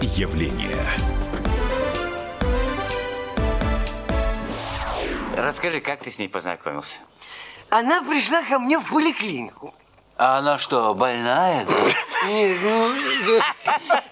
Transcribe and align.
явление. 0.00 0.84
Расскажи, 5.36 5.80
как 5.80 6.02
ты 6.02 6.10
с 6.10 6.18
ней 6.18 6.28
познакомился? 6.28 6.96
Она 7.70 8.02
пришла 8.02 8.42
ко 8.42 8.58
мне 8.58 8.78
в 8.78 8.88
поликлинику. 8.88 9.74
А 10.22 10.36
она 10.36 10.58
что, 10.58 10.92
больная? 10.92 11.66
Нет, 12.26 12.58
ну, 12.62 12.92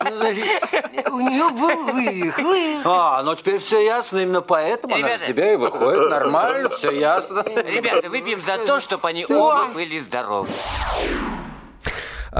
ну, 0.04 1.16
у 1.16 1.20
нее 1.20 1.50
был 1.50 1.84
вывих. 1.92 2.38
А, 2.86 3.22
ну 3.22 3.34
теперь 3.34 3.58
все 3.58 3.84
ясно, 3.84 4.18
именно 4.18 4.40
поэтому 4.40 4.94
она 4.94 5.18
с 5.18 5.26
тебя 5.26 5.52
и 5.52 5.56
выходит. 5.56 6.08
Нормально, 6.08 6.70
все 6.70 6.92
ясно. 6.92 7.44
Ребята, 7.46 8.08
выпьем 8.08 8.40
за 8.40 8.56
то, 8.64 8.80
чтобы 8.80 9.06
они 9.08 9.26
оба 9.28 9.66
были 9.74 9.98
здоровы. 9.98 10.48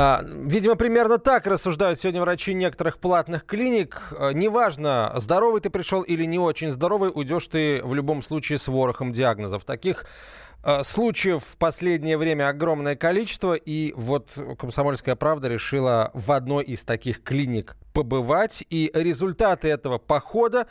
А, 0.00 0.22
Видимо, 0.24 0.76
примерно 0.76 1.18
так 1.18 1.48
рассуждают 1.48 1.98
сегодня 1.98 2.20
врачи 2.20 2.54
некоторых 2.54 2.98
платных 2.98 3.44
клиник. 3.44 4.12
А, 4.16 4.30
Неважно, 4.30 5.12
здоровый 5.16 5.60
ты 5.60 5.70
пришел 5.70 6.02
или 6.02 6.24
не 6.24 6.38
очень 6.38 6.70
здоровый, 6.70 7.10
уйдешь 7.12 7.48
ты 7.48 7.82
в 7.82 7.94
любом 7.94 8.22
случае 8.22 8.58
с 8.58 8.68
ворохом 8.68 9.10
диагнозов. 9.10 9.64
Таких 9.64 10.06
а, 10.62 10.84
случаев 10.84 11.42
в 11.42 11.56
последнее 11.56 12.16
время 12.16 12.48
огромное 12.48 12.94
количество. 12.94 13.54
И 13.54 13.92
вот 13.96 14.38
«Комсомольская 14.56 15.16
правда» 15.16 15.48
решила 15.48 16.12
в 16.14 16.30
одной 16.30 16.62
из 16.62 16.84
таких 16.84 17.24
клиник 17.24 17.76
побывать. 17.92 18.64
И 18.70 18.92
результаты 18.94 19.66
этого 19.66 19.98
похода 19.98 20.68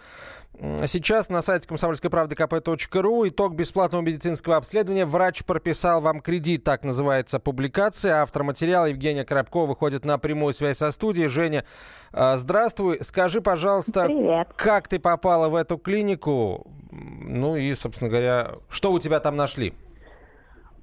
Сейчас 0.59 1.29
на 1.29 1.43
сайте 1.43 1.67
комсомольской 1.67 2.09
правды 2.09 2.35
kp.ру 2.35 3.27
итог 3.27 3.53
бесплатного 3.53 4.01
медицинского 4.01 4.55
обследования. 4.55 5.05
Врач 5.05 5.45
прописал 5.45 6.01
вам 6.01 6.19
кредит, 6.19 6.63
так 6.63 6.83
называется 6.83 7.39
публикация. 7.39 8.21
Автор 8.23 8.43
материала 8.43 8.87
Евгения 8.87 9.23
Коробкова 9.23 9.67
выходит 9.67 10.03
на 10.03 10.17
прямую 10.17 10.53
связь 10.53 10.77
со 10.77 10.91
студией. 10.91 11.27
Женя, 11.27 11.63
э, 12.11 12.37
здравствуй. 12.37 12.97
Скажи, 13.01 13.39
пожалуйста, 13.39 14.05
Привет. 14.05 14.47
как 14.55 14.87
ты 14.87 14.99
попала 14.99 15.47
в 15.47 15.53
эту 15.53 15.77
клинику? 15.77 16.65
Ну 16.91 17.55
и, 17.55 17.75
собственно 17.75 18.09
говоря, 18.09 18.53
что 18.67 18.91
у 18.91 18.99
тебя 18.99 19.19
там 19.19 19.35
нашли? 19.35 19.75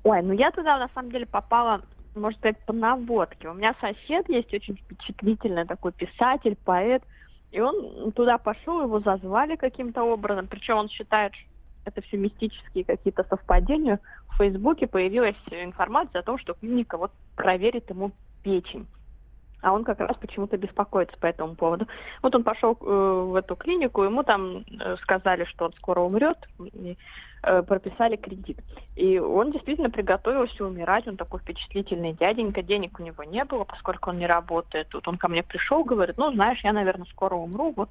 Ой, 0.05 0.23
ну 0.23 0.35
я 0.35 0.53
туда 0.53 0.79
на 0.79 0.89
самом 0.95 1.11
деле 1.11 1.27
попала, 1.27 1.81
может 2.15 2.39
быть, 2.41 2.59
по 2.59 2.73
наводке. 2.73 3.49
У 3.49 3.55
меня 3.55 3.75
сосед 3.81 4.29
есть 4.29 4.55
очень 4.55 4.77
впечатлительный 4.77 5.67
такой 5.67 5.91
писатель, 5.91 6.57
поэт, 6.65 7.03
и 7.55 7.61
он 7.61 8.11
туда 8.13 8.37
пошел, 8.37 8.83
его 8.83 8.99
зазвали 8.99 9.55
каким-то 9.55 10.03
образом, 10.03 10.49
причем 10.49 10.77
он 10.77 10.89
считает, 10.89 11.33
что 11.35 11.49
это 11.85 12.03
все 12.03 12.17
мистические 12.17 12.85
какие-то 12.85 13.23
совпадения. 13.25 14.01
В 14.29 14.39
Фейсбуке 14.39 14.89
появилась 14.89 15.37
информация 15.51 16.21
о 16.21 16.25
том, 16.25 16.37
что 16.39 16.55
клиника 16.55 16.99
вот 16.99 17.13
проверит 17.37 17.89
ему 17.91 18.11
печень. 18.43 18.89
А 19.63 19.73
он 19.73 19.85
как 19.85 20.01
раз 20.01 20.17
почему-то 20.17 20.57
беспокоится 20.57 21.17
по 21.19 21.27
этому 21.27 21.55
поводу. 21.55 21.87
Вот 22.23 22.35
он 22.35 22.43
пошел 22.43 22.77
э, 22.81 22.85
в 22.85 23.37
эту 23.37 23.55
клинику, 23.55 24.03
ему 24.03 24.25
там 24.25 24.65
э, 24.81 24.97
сказали, 25.03 25.45
что 25.45 25.67
он 25.67 25.73
скоро 25.75 26.01
умрет, 26.01 26.39
и, 26.59 26.99
прописали 27.67 28.17
кредит. 28.17 28.59
И 28.97 29.19
он 29.19 29.53
действительно 29.53 29.91
приготовился 29.91 30.65
умирать, 30.65 31.07
он 31.07 31.17
такой 31.17 31.41
впечатлительный 31.41 32.13
дяденька, 32.13 32.63
денег 32.63 32.99
у 32.99 33.03
него 33.03 33.25
не 33.25 33.45
было, 33.45 33.65
поскольку 33.65 34.11
он 34.11 34.19
не 34.19 34.27
работает. 34.27 34.89
Тут 34.89 35.09
он 35.09 35.19
ко 35.19 35.29
мне 35.29 35.43
пришел, 35.43 35.85
говорит, 35.85 36.17
ну, 36.17 36.33
знаешь, 36.33 36.61
я, 36.63 36.73
наверное, 36.73 37.07
скоро 37.07 37.35
умру, 37.35 37.73
вот 37.77 37.91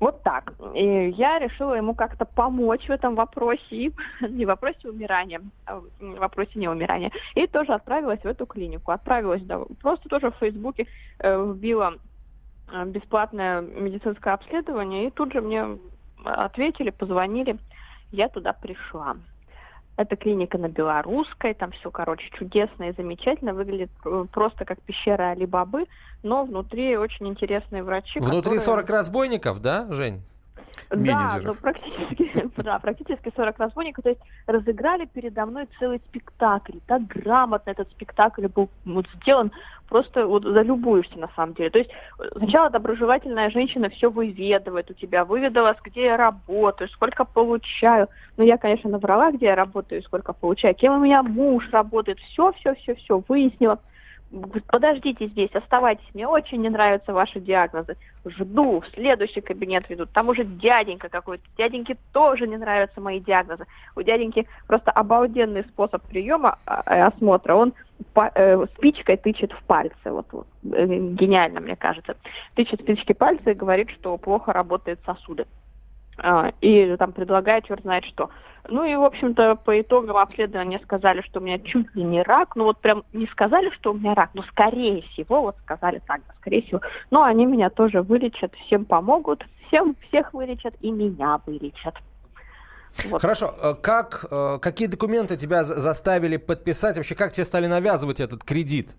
вот 0.00 0.22
так. 0.22 0.52
И 0.74 1.10
я 1.16 1.38
решила 1.38 1.74
ему 1.74 1.94
как-то 1.94 2.24
помочь 2.24 2.86
в 2.86 2.90
этом 2.90 3.14
вопросе, 3.14 3.92
не 4.20 4.44
в 4.44 4.48
вопросе 4.48 4.88
умирания, 4.88 5.40
а 5.66 5.78
в 5.78 6.18
вопросе 6.18 6.50
не 6.56 6.68
умирания. 6.68 7.10
И 7.34 7.46
тоже 7.46 7.72
отправилась 7.72 8.20
в 8.20 8.26
эту 8.26 8.44
клинику. 8.44 8.90
Отправилась, 8.90 9.42
да, 9.42 9.60
просто 9.80 10.08
тоже 10.08 10.30
в 10.30 10.36
Фейсбуке 10.36 10.86
э, 11.20 11.42
вбила 11.42 11.94
э, 12.72 12.84
бесплатное 12.86 13.60
медицинское 13.60 14.34
обследование, 14.34 15.06
и 15.06 15.10
тут 15.10 15.32
же 15.32 15.40
мне 15.40 15.78
ответили, 16.24 16.90
позвонили, 16.90 17.58
я 18.12 18.28
туда 18.28 18.52
пришла. 18.52 19.16
Это 19.96 20.16
клиника 20.16 20.58
на 20.58 20.68
Белорусской, 20.68 21.54
там 21.54 21.70
все, 21.70 21.90
короче, 21.90 22.28
чудесно 22.30 22.84
и 22.88 22.92
замечательно, 22.92 23.54
выглядит 23.54 23.90
э, 24.04 24.26
просто 24.32 24.64
как 24.64 24.80
пещера 24.82 25.30
Али-Бабы, 25.30 25.84
но 26.24 26.44
внутри 26.44 26.96
очень 26.96 27.28
интересные 27.28 27.84
врачи. 27.84 28.18
Внутри 28.18 28.38
которые- 28.40 28.60
40 28.60 28.90
разбойников, 28.90 29.60
да, 29.60 29.86
Жень? 29.90 30.22
Да, 30.90 30.96
менеджеров. 30.96 31.44
ну 31.44 31.54
практически, 31.54 32.50
да, 32.62 32.78
практически 32.78 33.32
40 33.34 33.58
разбойников. 33.58 34.04
То 34.04 34.10
есть 34.10 34.20
разыграли 34.46 35.06
передо 35.06 35.46
мной 35.46 35.68
целый 35.78 36.00
спектакль. 36.08 36.78
Так 36.86 37.06
грамотно 37.06 37.70
этот 37.70 37.90
спектакль 37.90 38.46
был 38.48 38.68
вот 38.84 39.06
сделан, 39.16 39.52
просто 39.88 40.26
вот 40.26 40.44
залюбуешься 40.44 41.18
на 41.18 41.28
самом 41.36 41.54
деле. 41.54 41.70
То 41.70 41.78
есть 41.78 41.90
сначала 42.36 42.70
доброжелательная 42.70 43.50
женщина 43.50 43.88
все 43.90 44.10
выведывает 44.10 44.90
у 44.90 44.94
тебя, 44.94 45.24
выведала, 45.24 45.76
где 45.84 46.04
я 46.04 46.16
работаю, 46.16 46.88
сколько 46.90 47.24
получаю. 47.24 48.08
Ну, 48.36 48.44
я, 48.44 48.58
конечно, 48.58 48.90
наврала, 48.90 49.32
где 49.32 49.46
я 49.46 49.54
работаю, 49.54 50.02
сколько 50.02 50.32
получаю, 50.32 50.74
кем 50.74 50.94
у 50.94 51.04
меня 51.04 51.22
муж 51.22 51.68
работает, 51.70 52.18
все, 52.18 52.52
все, 52.52 52.74
все, 52.74 52.94
все, 52.94 53.22
выяснила. 53.28 53.78
Подождите 54.66 55.28
здесь, 55.28 55.50
оставайтесь, 55.54 56.08
мне 56.12 56.26
очень 56.26 56.60
не 56.60 56.68
нравятся 56.68 57.12
ваши 57.12 57.40
диагнозы. 57.40 57.96
Жду, 58.24 58.80
в 58.80 58.86
следующий 58.94 59.40
кабинет 59.40 59.88
ведут. 59.88 60.10
Там 60.10 60.28
уже 60.28 60.44
дяденька 60.44 61.08
какой-то. 61.08 61.44
Дяденьке 61.56 61.96
тоже 62.12 62.46
не 62.46 62.56
нравятся 62.56 63.00
мои 63.00 63.20
диагнозы. 63.20 63.66
У 63.94 64.02
дяденьки 64.02 64.48
просто 64.66 64.90
обалденный 64.90 65.62
способ 65.64 66.02
приема 66.02 66.58
а, 66.66 66.82
э, 66.86 67.02
осмотра. 67.02 67.54
Он 67.54 67.74
э, 68.16 68.66
спичкой 68.76 69.18
тычет 69.18 69.52
в 69.52 69.62
пальцы. 69.64 69.94
Вот, 70.10 70.26
вот. 70.32 70.46
Э, 70.72 70.86
гениально, 70.86 71.60
мне 71.60 71.76
кажется. 71.76 72.16
Тычет 72.54 72.80
спичкой 72.80 73.14
пальцы 73.14 73.52
и 73.52 73.54
говорит, 73.54 73.90
что 73.90 74.16
плохо 74.16 74.52
работают 74.52 75.00
сосуды. 75.04 75.46
А, 76.18 76.52
и 76.60 76.96
там 76.96 77.12
предлагает 77.12 77.66
черт 77.66 77.82
знает 77.82 78.04
что. 78.04 78.30
Ну 78.68 78.84
и, 78.84 78.94
в 78.94 79.04
общем-то, 79.04 79.56
по 79.56 79.78
итогам 79.80 80.16
обследования 80.16 80.80
сказали, 80.84 81.20
что 81.22 81.40
у 81.40 81.42
меня 81.42 81.58
чуть 81.58 81.94
ли 81.94 82.02
не 82.02 82.22
рак. 82.22 82.56
Ну 82.56 82.64
вот 82.64 82.80
прям 82.80 83.04
не 83.12 83.26
сказали, 83.26 83.70
что 83.70 83.92
у 83.92 83.94
меня 83.94 84.14
рак, 84.14 84.30
но 84.34 84.42
скорее 84.44 85.02
всего, 85.02 85.42
вот 85.42 85.56
сказали 85.62 86.00
так, 86.06 86.20
скорее 86.40 86.62
всего. 86.62 86.80
Но 87.10 87.22
они 87.22 87.44
меня 87.44 87.68
тоже 87.68 88.00
вылечат, 88.00 88.54
всем 88.66 88.84
помогут, 88.86 89.44
всем 89.66 89.96
всех 90.08 90.32
вылечат 90.32 90.74
и 90.80 90.90
меня 90.90 91.40
вылечат. 91.46 91.94
Вот. 93.10 93.20
Хорошо, 93.20 93.52
э, 93.62 93.74
как, 93.74 94.24
э, 94.30 94.58
какие 94.62 94.86
документы 94.86 95.36
тебя 95.36 95.64
за- 95.64 95.80
заставили 95.80 96.36
подписать? 96.36 96.96
Вообще, 96.96 97.14
как 97.14 97.32
тебе 97.32 97.44
стали 97.44 97.66
навязывать 97.66 98.20
этот 98.20 98.44
кредит? 98.44 98.94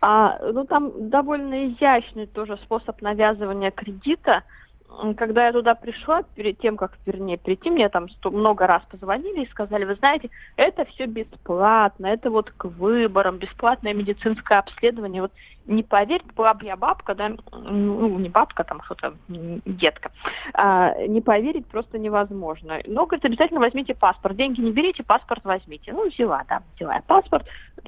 А, 0.00 0.38
ну, 0.52 0.66
там 0.66 1.08
довольно 1.08 1.68
изящный 1.68 2.26
тоже 2.26 2.58
способ 2.58 3.00
навязывания 3.00 3.70
кредита. 3.70 4.42
Когда 5.16 5.46
я 5.46 5.52
туда 5.52 5.74
пришла, 5.74 6.22
перед 6.34 6.58
тем, 6.58 6.76
как, 6.76 6.92
вернее, 7.06 7.38
прийти, 7.38 7.70
мне 7.70 7.88
там 7.88 8.08
сто- 8.08 8.30
много 8.30 8.66
раз 8.66 8.82
позвонили 8.90 9.44
и 9.44 9.50
сказали, 9.50 9.84
вы 9.84 9.94
знаете, 9.96 10.30
это 10.56 10.84
все 10.86 11.06
бесплатно, 11.06 12.06
это 12.06 12.30
вот 12.30 12.50
к 12.50 12.64
выборам, 12.66 13.38
бесплатное 13.38 13.94
медицинское 13.94 14.58
обследование. 14.58 15.22
Вот 15.22 15.32
не 15.66 15.82
поверьте, 15.82 16.28
была 16.36 16.54
бы 16.54 16.66
я 16.66 16.76
бабка, 16.76 17.14
да, 17.14 17.32
ну, 17.52 18.18
не 18.18 18.28
бабка, 18.28 18.64
там 18.64 18.82
что-то, 18.82 19.14
детка, 19.28 20.10
а, 20.52 20.94
не 21.06 21.20
поверить 21.20 21.66
просто 21.66 21.98
невозможно. 21.98 22.80
Но, 22.86 23.06
говорит, 23.06 23.24
обязательно 23.24 23.60
возьмите 23.60 23.94
паспорт, 23.94 24.36
деньги 24.36 24.60
не 24.60 24.72
берите, 24.72 25.02
паспорт 25.02 25.44
возьмите. 25.44 25.92
Ну, 25.92 26.08
взяла, 26.08 26.44
да, 26.48 26.62
взяла 26.76 26.96
я 26.96 27.02
паспорт, 27.02 27.46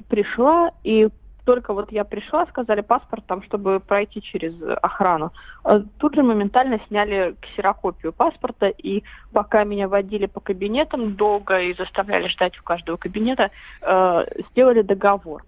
пришла, 0.09 0.71
и 0.83 1.09
только 1.47 1.73
вот 1.73 1.93
я 1.93 2.03
пришла, 2.03 2.45
сказали 2.47 2.81
паспорт 2.81 3.23
там, 3.25 3.41
чтобы 3.41 3.79
пройти 3.79 4.21
через 4.21 4.53
охрану. 4.81 5.31
Э, 5.63 5.81
Тут 5.97 6.15
же 6.15 6.21
моментально 6.21 6.77
сняли 6.87 7.35
ксерокопию 7.39 8.11
паспорта, 8.11 8.67
и 8.67 9.03
пока 9.31 9.63
меня 9.63 9.87
водили 9.87 10.25
по 10.25 10.41
кабинетам 10.41 11.15
долго 11.15 11.57
и 11.61 11.73
заставляли 11.73 12.27
ждать 12.27 12.59
у 12.59 12.63
каждого 12.63 12.97
кабинета, 12.97 13.49
э, 13.81 14.25
сделали 14.51 14.81
договор. 14.81 15.43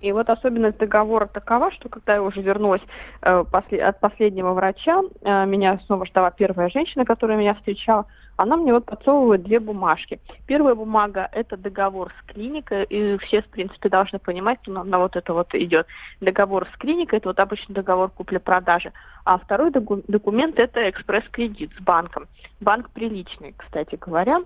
И 0.00 0.12
вот 0.12 0.30
особенность 0.30 0.78
договора 0.78 1.26
такова, 1.26 1.70
что 1.72 1.88
когда 1.88 2.14
я 2.14 2.22
уже 2.22 2.40
вернулась 2.40 2.82
э, 3.22 3.44
после- 3.50 3.84
от 3.84 4.00
последнего 4.00 4.52
врача, 4.52 5.02
э, 5.20 5.46
меня 5.46 5.78
снова 5.86 6.06
ждала 6.06 6.30
первая 6.30 6.70
женщина, 6.70 7.04
которая 7.04 7.36
меня 7.36 7.54
встречала, 7.54 8.06
она 8.36 8.56
мне 8.56 8.72
вот 8.72 8.86
подсовывает 8.86 9.42
две 9.42 9.60
бумажки. 9.60 10.18
Первая 10.46 10.74
бумага– 10.74 11.28
это 11.32 11.58
договор 11.58 12.10
с 12.18 12.32
клиникой, 12.32 12.84
и 12.84 13.18
все, 13.18 13.42
в 13.42 13.48
принципе, 13.48 13.90
должны 13.90 14.18
понимать, 14.18 14.60
что 14.62 14.72
на, 14.72 14.84
на 14.84 14.98
вот 14.98 15.14
это 15.16 15.34
вот 15.34 15.54
идет. 15.54 15.86
Договор 16.22 16.66
с 16.72 16.78
клиникой– 16.78 17.18
это 17.20 17.28
вот 17.28 17.38
обычный 17.38 17.74
договор 17.74 18.08
купли-продажи. 18.08 18.92
А 19.26 19.36
второй 19.36 19.70
документ– 19.70 20.54
это 20.58 20.88
экспресс-кредит 20.88 21.70
с 21.78 21.82
банком. 21.82 22.28
Банк 22.60 22.88
приличный, 22.90 23.54
кстати 23.58 23.96
говоря. 24.00 24.40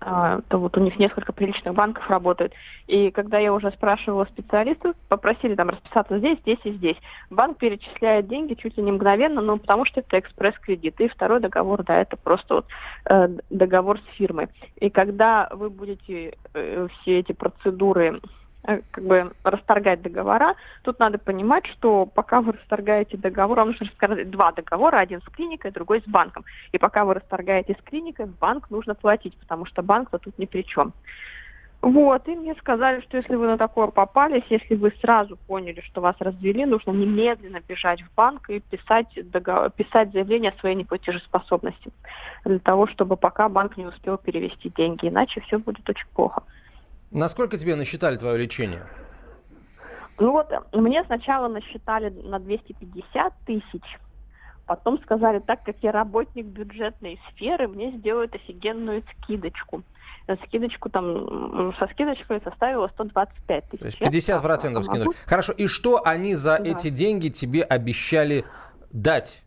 А, 0.00 0.40
то 0.48 0.58
вот 0.58 0.76
у 0.76 0.80
них 0.80 0.98
несколько 0.98 1.32
приличных 1.32 1.74
банков 1.74 2.08
работают. 2.08 2.52
И 2.86 3.10
когда 3.10 3.38
я 3.38 3.52
уже 3.52 3.70
спрашивала 3.72 4.24
специалистов, 4.26 4.94
попросили 5.08 5.54
там 5.54 5.70
расписаться 5.70 6.18
здесь, 6.18 6.38
здесь 6.40 6.60
и 6.64 6.72
здесь. 6.72 6.96
Банк 7.30 7.58
перечисляет 7.58 8.28
деньги 8.28 8.54
чуть 8.54 8.76
ли 8.76 8.82
не 8.82 8.92
мгновенно, 8.92 9.40
ну, 9.40 9.58
потому 9.58 9.84
что 9.84 10.00
это 10.00 10.18
экспресс-кредит. 10.18 11.00
И 11.00 11.08
второй 11.08 11.40
договор, 11.40 11.82
да, 11.84 12.00
это 12.00 12.16
просто 12.16 12.54
вот 12.54 12.66
э, 13.06 13.28
договор 13.50 13.98
с 13.98 14.16
фирмой. 14.16 14.48
И 14.76 14.90
когда 14.90 15.48
вы 15.50 15.70
будете 15.70 16.36
э, 16.54 16.88
все 17.02 17.18
эти 17.18 17.32
процедуры 17.32 18.20
как 18.90 19.04
бы 19.04 19.32
расторгать 19.44 20.02
договора. 20.02 20.54
Тут 20.82 20.98
надо 20.98 21.18
понимать, 21.18 21.66
что 21.66 22.06
пока 22.06 22.40
вы 22.40 22.52
расторгаете 22.52 23.16
договор, 23.16 23.58
вам 23.58 23.68
нужно 23.68 23.86
расторгать 23.86 24.30
два 24.30 24.52
договора, 24.52 24.98
один 24.98 25.22
с 25.22 25.24
клиникой, 25.24 25.70
другой 25.70 26.02
с 26.02 26.08
банком. 26.08 26.44
И 26.72 26.78
пока 26.78 27.04
вы 27.04 27.14
расторгаете 27.14 27.76
с 27.80 27.82
клиникой, 27.82 28.26
в 28.26 28.38
банк 28.38 28.70
нужно 28.70 28.94
платить, 28.94 29.36
потому 29.38 29.64
что 29.64 29.82
банк-то 29.82 30.18
тут 30.18 30.38
ни 30.38 30.44
при 30.44 30.62
чем. 30.62 30.92
Вот, 31.80 32.26
и 32.26 32.34
мне 32.34 32.56
сказали, 32.56 33.00
что 33.02 33.18
если 33.18 33.36
вы 33.36 33.46
на 33.46 33.56
такое 33.56 33.86
попались, 33.86 34.42
если 34.50 34.74
вы 34.74 34.92
сразу 35.00 35.36
поняли, 35.46 35.80
что 35.82 36.00
вас 36.00 36.16
развели, 36.18 36.64
нужно 36.64 36.90
немедленно 36.90 37.60
бежать 37.66 38.02
в 38.02 38.12
банк 38.16 38.50
и 38.50 38.58
писать, 38.58 39.06
договор, 39.30 39.70
писать 39.70 40.10
заявление 40.10 40.50
о 40.50 40.58
своей 40.58 40.74
неплатежеспособности, 40.74 41.92
для 42.44 42.58
того, 42.58 42.88
чтобы 42.88 43.16
пока 43.16 43.48
банк 43.48 43.76
не 43.76 43.86
успел 43.86 44.18
перевести 44.18 44.70
деньги, 44.70 45.06
иначе 45.06 45.40
все 45.42 45.58
будет 45.58 45.88
очень 45.88 46.08
плохо. 46.14 46.42
Насколько 47.10 47.58
тебе 47.58 47.76
насчитали 47.76 48.16
твое 48.16 48.38
лечение? 48.38 48.86
Ну 50.18 50.32
вот, 50.32 50.48
мне 50.72 51.04
сначала 51.04 51.48
насчитали 51.48 52.10
на 52.10 52.38
250 52.38 53.32
тысяч, 53.46 53.98
потом 54.66 55.00
сказали, 55.02 55.38
так 55.38 55.62
как 55.64 55.76
я 55.82 55.92
работник 55.92 56.46
бюджетной 56.46 57.20
сферы, 57.30 57.68
мне 57.68 57.92
сделают 57.92 58.34
офигенную 58.34 59.02
скидочку– 59.22 59.82
скидочку 60.44 60.90
там, 60.90 61.74
со 61.78 61.86
скидочкой 61.88 62.40
составила 62.42 62.88
125 62.88 63.64
тысяч. 63.70 63.78
То 63.80 63.86
есть 63.86 63.98
50 63.98 64.42
процентов 64.42 64.84
скинули. 64.84 65.10
Хорошо, 65.26 65.52
и 65.52 65.66
что 65.66 66.02
они 66.04 66.34
за 66.34 66.58
да. 66.58 66.64
эти 66.64 66.90
деньги 66.90 67.28
тебе 67.28 67.62
обещали 67.62 68.44
дать? 68.92 69.42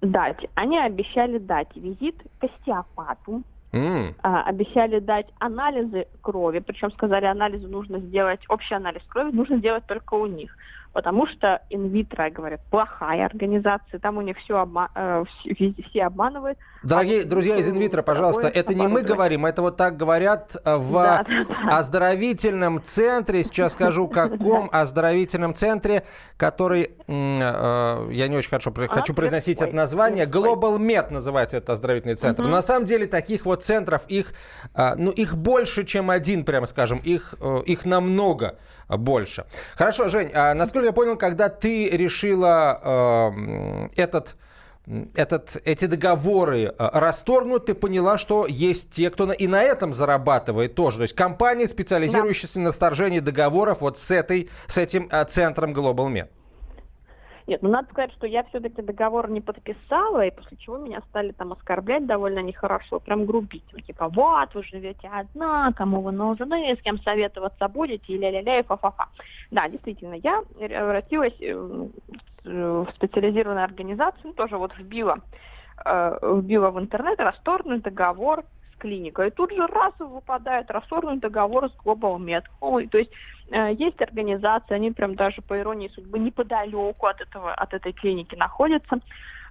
Дать. 0.00 0.46
Они 0.54 0.78
обещали 0.78 1.38
дать 1.38 1.74
визит 1.74 2.16
к 2.38 2.44
остеопату, 2.44 3.42
Mm. 3.72 4.14
А, 4.22 4.44
обещали 4.44 4.98
дать 4.98 5.26
анализы 5.40 6.06
крови, 6.22 6.60
причем 6.60 6.90
сказали, 6.92 7.26
анализы 7.26 7.68
нужно 7.68 7.98
сделать, 7.98 8.40
общий 8.48 8.74
анализ 8.74 9.02
крови 9.08 9.30
нужно 9.30 9.58
сделать 9.58 9.86
только 9.86 10.14
у 10.14 10.26
них 10.26 10.56
потому 10.92 11.26
что 11.28 11.62
инвитро, 11.70 12.28
говорят, 12.30 12.60
плохая 12.70 13.26
организация, 13.26 14.00
там 14.00 14.16
у 14.16 14.22
них 14.22 14.36
все, 14.38 14.58
обма 14.58 14.90
э, 14.96 15.24
все, 15.28 15.74
все 15.88 16.04
обманывают. 16.04 16.58
Дорогие 16.82 17.22
а 17.22 17.24
друзья 17.24 17.56
из 17.56 17.68
инвитро, 17.68 18.02
пожалуйста, 18.02 18.46
это 18.46 18.72
не 18.72 18.86
мы 18.86 19.02
говорим, 19.02 19.46
это 19.46 19.62
вот 19.62 19.76
так 19.76 19.96
говорят 19.96 20.56
э, 20.64 20.76
в 20.76 21.24
оздоровительном 21.68 22.82
центре, 22.82 23.42
сейчас 23.42 23.72
скажу, 23.72 24.06
каком 24.08 24.68
оздоровительном 24.72 25.54
центре, 25.54 26.04
который, 26.36 26.92
э, 27.08 28.08
я 28.12 28.28
не 28.28 28.36
очень 28.36 28.50
хорошо 28.50 28.72
хочу 28.88 29.12
произносить 29.12 29.60
это 29.60 29.74
название, 29.74 30.26
Global 30.26 30.78
Med 30.78 31.12
называется 31.12 31.56
этот 31.56 31.70
оздоровительный 31.70 32.14
центр. 32.14 32.44
На 32.44 32.62
самом 32.62 32.84
деле 32.84 33.06
таких 33.06 33.44
вот 33.44 33.64
центров, 33.64 34.02
их, 34.06 34.32
э, 34.74 34.94
ну, 34.94 35.10
их 35.10 35.36
больше, 35.36 35.84
чем 35.84 36.10
один, 36.10 36.44
прямо 36.44 36.66
скажем, 36.66 36.98
их, 36.98 37.34
их 37.66 37.84
намного 37.86 38.56
больше. 38.88 39.46
Хорошо, 39.74 40.08
Жень, 40.08 40.30
а 40.32 40.54
насколько 40.54 40.86
я 40.86 40.92
понял, 40.92 41.16
когда 41.16 41.48
ты 41.48 41.88
решила 41.88 43.34
этот 43.96 44.36
этот, 45.14 45.56
эти 45.64 45.86
договоры 45.86 46.62
э, 46.62 46.72
расторгнут, 46.78 47.66
ты 47.66 47.74
поняла, 47.74 48.18
что 48.18 48.46
есть 48.46 48.90
те, 48.90 49.10
кто 49.10 49.26
на, 49.26 49.32
и 49.32 49.46
на 49.46 49.62
этом 49.62 49.92
зарабатывает 49.92 50.74
тоже. 50.74 50.98
То 50.98 51.02
есть 51.02 51.14
компании, 51.14 51.66
специализирующиеся 51.66 52.58
да. 52.58 52.66
на 52.66 52.72
сторжении 52.72 53.20
договоров 53.20 53.80
вот 53.80 53.98
с, 53.98 54.10
этой, 54.10 54.48
с 54.66 54.78
этим 54.78 55.08
э, 55.10 55.24
центром 55.26 55.72
Global 55.72 56.10
Med. 56.12 56.28
Нет, 57.48 57.62
ну 57.62 57.70
надо 57.70 57.88
сказать, 57.90 58.12
что 58.12 58.26
я 58.26 58.44
все-таки 58.44 58.82
договор 58.82 59.30
не 59.30 59.40
подписала, 59.40 60.26
и 60.26 60.30
после 60.30 60.58
чего 60.58 60.76
меня 60.76 61.00
стали 61.08 61.32
там 61.32 61.52
оскорблять 61.52 62.04
довольно 62.04 62.40
нехорошо, 62.40 63.00
прям 63.00 63.24
грубить. 63.24 63.64
Ну, 63.72 63.80
типа, 63.80 64.08
вот, 64.08 64.54
вы 64.54 64.62
живете 64.64 65.08
одна, 65.08 65.72
кому 65.72 66.02
вы 66.02 66.12
нужны, 66.12 66.76
с 66.78 66.82
кем 66.82 66.98
советоваться 67.00 67.68
будете, 67.68 68.12
и 68.12 68.18
ля-ля-ля, 68.18 68.58
и 68.58 68.62
фа-фа-фа. 68.64 69.08
Да, 69.50 69.66
действительно, 69.66 70.14
я 70.14 70.42
обратилась 70.60 71.40
э, 71.40 71.88
в 72.48 72.88
специализированную 72.94 73.64
организацию, 73.64 74.20
ну, 74.24 74.32
тоже 74.32 74.56
вот 74.56 74.76
вбила, 74.76 75.18
э, 75.84 76.18
вбила 76.22 76.70
в 76.70 76.78
интернет 76.78 77.20
расторгнуть 77.20 77.82
договор 77.82 78.44
клиника. 78.78 79.26
И 79.26 79.30
тут 79.30 79.52
же 79.52 79.66
раз 79.66 79.92
выпадает 79.98 80.70
расторгнут 80.70 81.20
договор 81.20 81.70
с 81.70 81.76
Global 81.84 82.18
Med. 82.18 82.44
То 82.88 82.98
есть 82.98 83.10
э, 83.50 83.74
есть 83.74 84.00
организации, 84.00 84.74
они 84.74 84.92
прям 84.92 85.14
даже 85.14 85.42
по 85.42 85.58
иронии 85.58 85.88
судьбы 85.88 86.18
неподалеку 86.18 87.06
от, 87.06 87.20
этого, 87.20 87.52
от 87.52 87.74
этой 87.74 87.92
клиники 87.92 88.34
находятся. 88.34 89.00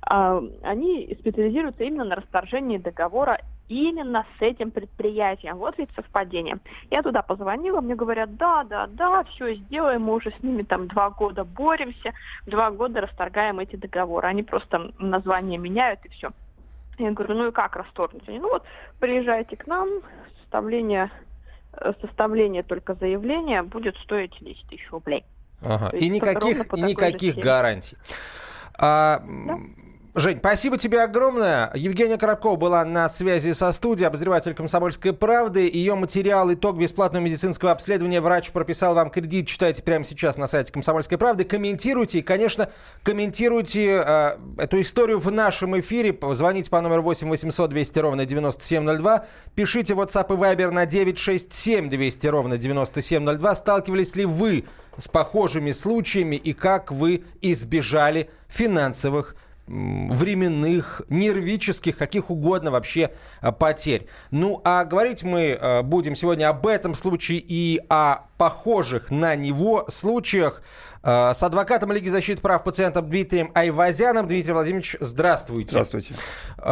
Э, 0.09 0.41
они 0.63 1.15
специализируются 1.19 1.83
именно 1.83 2.05
на 2.05 2.15
расторжении 2.15 2.77
договора 2.77 3.39
именно 3.69 4.25
с 4.37 4.41
этим 4.41 4.71
предприятием. 4.71 5.57
Вот 5.57 5.77
ведь 5.77 5.89
совпадение. 5.95 6.59
Я 6.89 7.03
туда 7.03 7.21
позвонила, 7.21 7.81
мне 7.81 7.95
говорят, 7.95 8.35
да, 8.37 8.63
да, 8.63 8.87
да, 8.87 9.23
все 9.25 9.55
сделаем, 9.55 10.03
мы 10.03 10.15
уже 10.15 10.31
с 10.31 10.43
ними 10.43 10.63
там 10.63 10.87
два 10.87 11.09
года 11.09 11.43
боремся, 11.43 12.13
два 12.45 12.71
года 12.71 13.01
расторгаем 13.01 13.59
эти 13.59 13.75
договоры. 13.75 14.27
Они 14.27 14.43
просто 14.43 14.91
название 14.99 15.57
меняют 15.57 15.99
и 16.05 16.09
все. 16.09 16.31
Я 16.97 17.11
говорю, 17.11 17.35
ну 17.35 17.47
и 17.49 17.51
как 17.51 17.75
расторгнуть? 17.75 18.27
Они, 18.27 18.39
ну 18.39 18.49
вот, 18.49 18.63
приезжайте 18.99 19.55
к 19.55 19.67
нам, 19.67 19.89
составление, 20.41 21.11
э, 21.73 21.93
составление 22.01 22.63
только 22.63 22.95
заявления 22.95 23.63
будет 23.63 23.95
стоить 23.97 24.35
10 24.39 24.67
тысяч 24.69 24.89
рублей. 24.91 25.23
Ага. 25.61 25.95
И 25.95 26.09
никаких, 26.09 26.73
и 26.73 26.81
никаких 26.81 27.35
гарантий. 27.35 27.97
А, 28.79 29.19
да? 29.19 29.59
Жень, 30.17 30.39
спасибо 30.39 30.79
тебе 30.79 31.03
огромное. 31.03 31.69
Евгения 31.75 32.17
Коробкова 32.17 32.55
была 32.55 32.83
на 32.83 33.07
связи 33.07 33.51
со 33.51 33.71
студией, 33.71 34.07
обозреватель 34.07 34.55
«Комсомольской 34.55 35.13
правды». 35.13 35.69
Ее 35.71 35.93
материал 35.93 36.51
«Итог 36.51 36.75
бесплатного 36.75 37.23
медицинского 37.23 37.71
обследования. 37.71 38.19
Врач 38.19 38.49
прописал 38.49 38.95
вам 38.95 39.11
кредит». 39.11 39.47
Читайте 39.47 39.83
прямо 39.83 40.03
сейчас 40.03 40.37
на 40.37 40.47
сайте 40.47 40.73
«Комсомольской 40.73 41.19
правды». 41.19 41.43
Комментируйте. 41.43 42.17
И, 42.17 42.21
конечно, 42.23 42.67
комментируйте 43.03 44.03
э, 44.03 44.37
эту 44.57 44.81
историю 44.81 45.19
в 45.19 45.31
нашем 45.31 45.79
эфире. 45.79 46.17
Звоните 46.31 46.71
по 46.71 46.81
номеру 46.81 47.03
8 47.03 47.29
800 47.29 47.69
200 47.69 47.99
ровно 47.99 48.25
9702. 48.25 49.23
Пишите 49.53 49.93
WhatsApp 49.93 50.33
и 50.33 50.35
Viber 50.35 50.71
на 50.71 50.87
967 50.87 51.91
200 51.91 52.25
ровно 52.25 52.57
9702. 52.57 53.53
Сталкивались 53.53 54.15
ли 54.15 54.25
вы 54.25 54.63
с 54.97 55.07
похожими 55.07 55.73
случаями 55.73 56.37
и 56.37 56.53
как 56.53 56.91
вы 56.91 57.23
избежали 57.43 58.31
финансовых 58.47 59.35
временных, 59.67 61.01
нервических, 61.09 61.97
каких 61.97 62.29
угодно 62.29 62.71
вообще 62.71 63.11
а, 63.41 63.51
потерь. 63.51 64.07
Ну, 64.31 64.61
а 64.63 64.85
говорить 64.85 65.23
мы 65.23 65.57
а, 65.59 65.83
будем 65.83 66.15
сегодня 66.15 66.49
об 66.49 66.65
этом 66.65 66.93
случае 66.93 67.39
и 67.39 67.81
о 67.89 68.27
похожих 68.37 69.11
на 69.11 69.35
него 69.35 69.85
случаях 69.89 70.61
а, 71.03 71.33
с 71.33 71.43
адвокатом 71.43 71.91
Лиги 71.91 72.07
защиты 72.09 72.41
прав 72.41 72.63
пациентов 72.63 73.09
Дмитрием 73.09 73.51
Айвазяном. 73.53 74.27
Дмитрий 74.27 74.53
Владимирович, 74.53 74.95
здравствуйте. 74.99 75.71
Здравствуйте. 75.71 76.15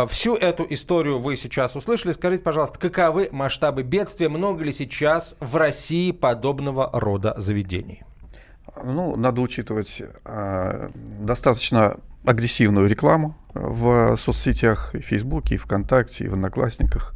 Всю 0.08 0.36
эту 0.36 0.66
историю 0.70 1.20
вы 1.20 1.36
сейчас 1.36 1.76
услышали. 1.76 2.14
Скажите, 2.14 2.44
пожалуйста, 2.44 2.80
каковы 2.80 3.30
масштабы 3.32 3.84
бедствия? 3.84 4.30
Много 4.30 4.64
ли 4.64 4.72
сейчас 4.72 5.36
в 5.40 5.56
России 5.58 6.12
подобного 6.12 6.90
рода 6.94 7.34
заведений? 7.38 8.04
Ну, 8.84 9.16
надо 9.16 9.42
учитывать 9.42 10.02
э, 10.26 10.90
достаточно 11.20 11.98
агрессивную 12.26 12.88
рекламу 12.88 13.36
в 13.54 14.16
соцсетях, 14.18 14.94
и 14.94 15.00
в 15.00 15.06
Фейсбуке, 15.06 15.56
и 15.56 15.58
ВКонтакте, 15.58 16.26
и 16.26 16.28
в 16.28 16.34
Одноклассниках. 16.34 17.14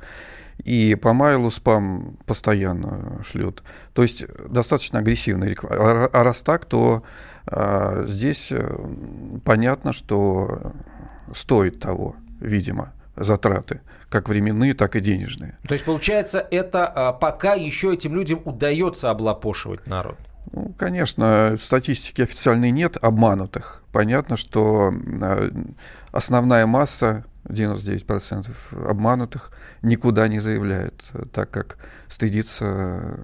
И 0.63 0.95
по 0.95 1.13
майлу 1.13 1.51
спам 1.51 2.17
постоянно 2.25 3.21
шлют. 3.23 3.63
То 3.93 4.01
есть 4.01 4.25
достаточно 4.49 4.99
агрессивная 4.99 5.47
реклама. 5.47 6.09
А, 6.11 6.23
раз 6.23 6.41
так, 6.41 6.65
то 6.65 7.03
а, 7.45 8.03
здесь 8.05 8.51
э, 8.51 8.77
понятно, 9.45 9.93
что 9.93 10.73
стоит 11.33 11.79
того, 11.79 12.15
видимо, 12.41 12.93
затраты, 13.15 13.81
как 14.09 14.27
временные, 14.27 14.73
так 14.73 14.95
и 14.95 14.99
денежные. 14.99 15.57
То 15.67 15.73
есть, 15.73 15.85
получается, 15.85 16.45
это 16.51 16.85
а, 16.87 17.13
пока 17.13 17.53
еще 17.53 17.93
этим 17.93 18.15
людям 18.15 18.41
удается 18.43 19.09
облапошивать 19.09 19.87
народ? 19.87 20.17
Ну, 20.51 20.74
конечно, 20.77 21.55
статистики 21.62 22.22
официальной 22.22 22.72
нет 22.72 22.98
обманутых. 23.01 23.84
Понятно, 23.91 24.36
что 24.36 24.91
э, 24.91 25.51
основная 26.12 26.65
масса, 26.65 27.25
99% 27.46 28.50
обманутых, 28.88 29.51
никуда 29.81 30.27
не 30.27 30.39
заявляет, 30.39 31.03
так 31.34 31.50
как 31.50 31.77
стыдится 32.08 33.19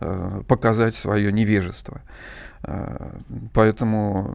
э, 0.00 0.42
показать 0.46 0.94
свое 0.94 1.32
невежество. 1.32 2.00
Поэтому 3.52 4.34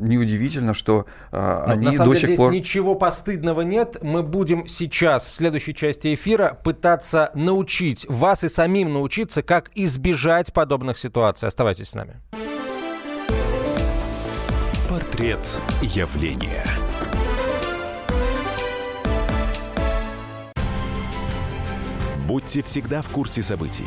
неудивительно, 0.00 0.74
что 0.74 1.06
а, 1.30 1.64
Но 1.66 1.72
они 1.72 1.86
на 1.86 1.92
самом 1.92 2.12
до 2.12 2.20
деле, 2.20 2.28
сих 2.28 2.36
пор... 2.36 2.52
ничего 2.52 2.94
постыдного 2.94 3.60
нет. 3.60 3.98
Мы 4.02 4.22
будем 4.22 4.66
сейчас, 4.66 5.28
в 5.28 5.34
следующей 5.34 5.74
части 5.74 6.14
эфира, 6.14 6.58
пытаться 6.62 7.30
научить 7.34 8.06
вас 8.08 8.44
и 8.44 8.48
самим 8.48 8.92
научиться, 8.92 9.42
как 9.42 9.70
избежать 9.74 10.52
подобных 10.52 10.98
ситуаций. 10.98 11.48
Оставайтесь 11.48 11.90
с 11.90 11.94
нами. 11.94 12.20
Портрет 14.88 15.40
явления. 15.80 16.64
Будьте 22.26 22.62
всегда 22.62 23.02
в 23.02 23.08
курсе 23.10 23.42
событий. 23.42 23.86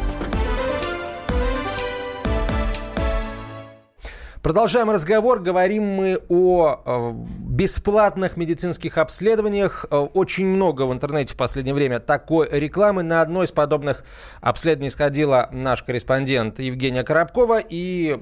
Продолжаем 4.41 4.89
разговор. 4.89 5.39
Говорим 5.39 5.83
мы 5.83 6.19
о 6.27 6.81
э, 6.83 7.11
бесплатных 7.47 8.37
медицинских 8.37 8.97
обследованиях. 8.97 9.85
Э, 9.91 9.97
очень 9.97 10.47
много 10.47 10.87
в 10.87 10.93
интернете 10.93 11.35
в 11.35 11.37
последнее 11.37 11.75
время 11.75 11.99
такой 11.99 12.49
рекламы. 12.49 13.03
На 13.03 13.21
одно 13.21 13.43
из 13.43 13.51
подобных 13.51 14.03
обследований 14.41 14.89
сходила 14.89 15.47
наш 15.51 15.83
корреспондент 15.83 16.59
Евгения 16.59 17.03
Коробкова 17.03 17.59
и 17.59 18.19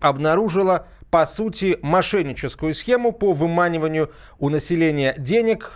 обнаружила 0.00 0.86
по 1.08 1.26
сути, 1.26 1.76
мошенническую 1.82 2.72
схему 2.72 3.12
по 3.12 3.32
выманиванию 3.32 4.10
у 4.38 4.48
населения 4.48 5.14
денег. 5.18 5.72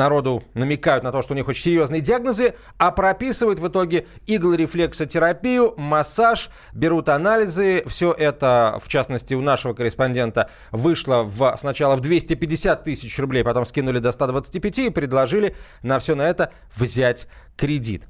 Народу 0.00 0.42
намекают 0.54 1.04
на 1.04 1.12
то, 1.12 1.20
что 1.20 1.34
у 1.34 1.36
них 1.36 1.46
очень 1.46 1.62
серьезные 1.62 2.00
диагнозы, 2.00 2.54
а 2.78 2.90
прописывают 2.90 3.58
в 3.58 3.68
итоге 3.68 4.06
иглорефлексотерапию, 4.26 5.74
массаж, 5.76 6.48
берут 6.72 7.10
анализы. 7.10 7.82
Все 7.86 8.10
это, 8.12 8.78
в 8.82 8.88
частности, 8.88 9.34
у 9.34 9.42
нашего 9.42 9.74
корреспондента 9.74 10.48
вышло 10.72 11.22
в, 11.22 11.54
сначала 11.58 11.96
в 11.96 12.00
250 12.00 12.82
тысяч 12.82 13.18
рублей, 13.18 13.44
потом 13.44 13.66
скинули 13.66 13.98
до 13.98 14.10
125 14.10 14.78
и 14.78 14.90
предложили 14.90 15.54
на 15.82 15.98
все 15.98 16.14
на 16.14 16.22
это 16.22 16.50
взять 16.74 17.28
кредит. 17.60 18.04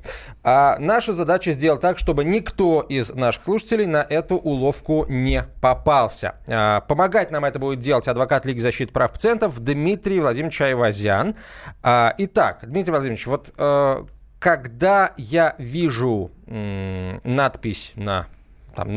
А 0.45 0.77
наша 0.79 1.13
задача 1.13 1.51
сделать 1.51 1.81
так, 1.81 1.99
чтобы 1.99 2.25
никто 2.25 2.81
из 2.83 3.13
наших 3.13 3.43
слушателей 3.43 3.87
на 3.87 4.07
эту 4.09 4.37
уловку 4.37 5.07
не 5.09 5.43
попался. 5.61 6.37
А, 6.49 6.83
помогать 6.83 7.33
нам 7.33 7.45
это 7.45 7.59
будет 7.59 7.81
делать 7.81 8.07
адвокат 8.07 8.47
Лиги 8.47 8.61
защиты 8.61 8.93
прав 8.93 9.13
пациентов 9.13 9.59
Дмитрий 9.59 10.21
Владимирович 10.21 10.61
Айвазян. 10.61 11.35
А, 11.83 12.15
итак, 12.17 12.61
Дмитрий 12.63 12.93
Владимирович, 12.93 13.27
вот 13.27 13.53
э, 13.59 14.05
когда 14.39 15.15
я 15.17 15.57
вижу 15.59 16.31
надпись 16.47 17.93
на 17.97 18.27
там, 18.75 18.89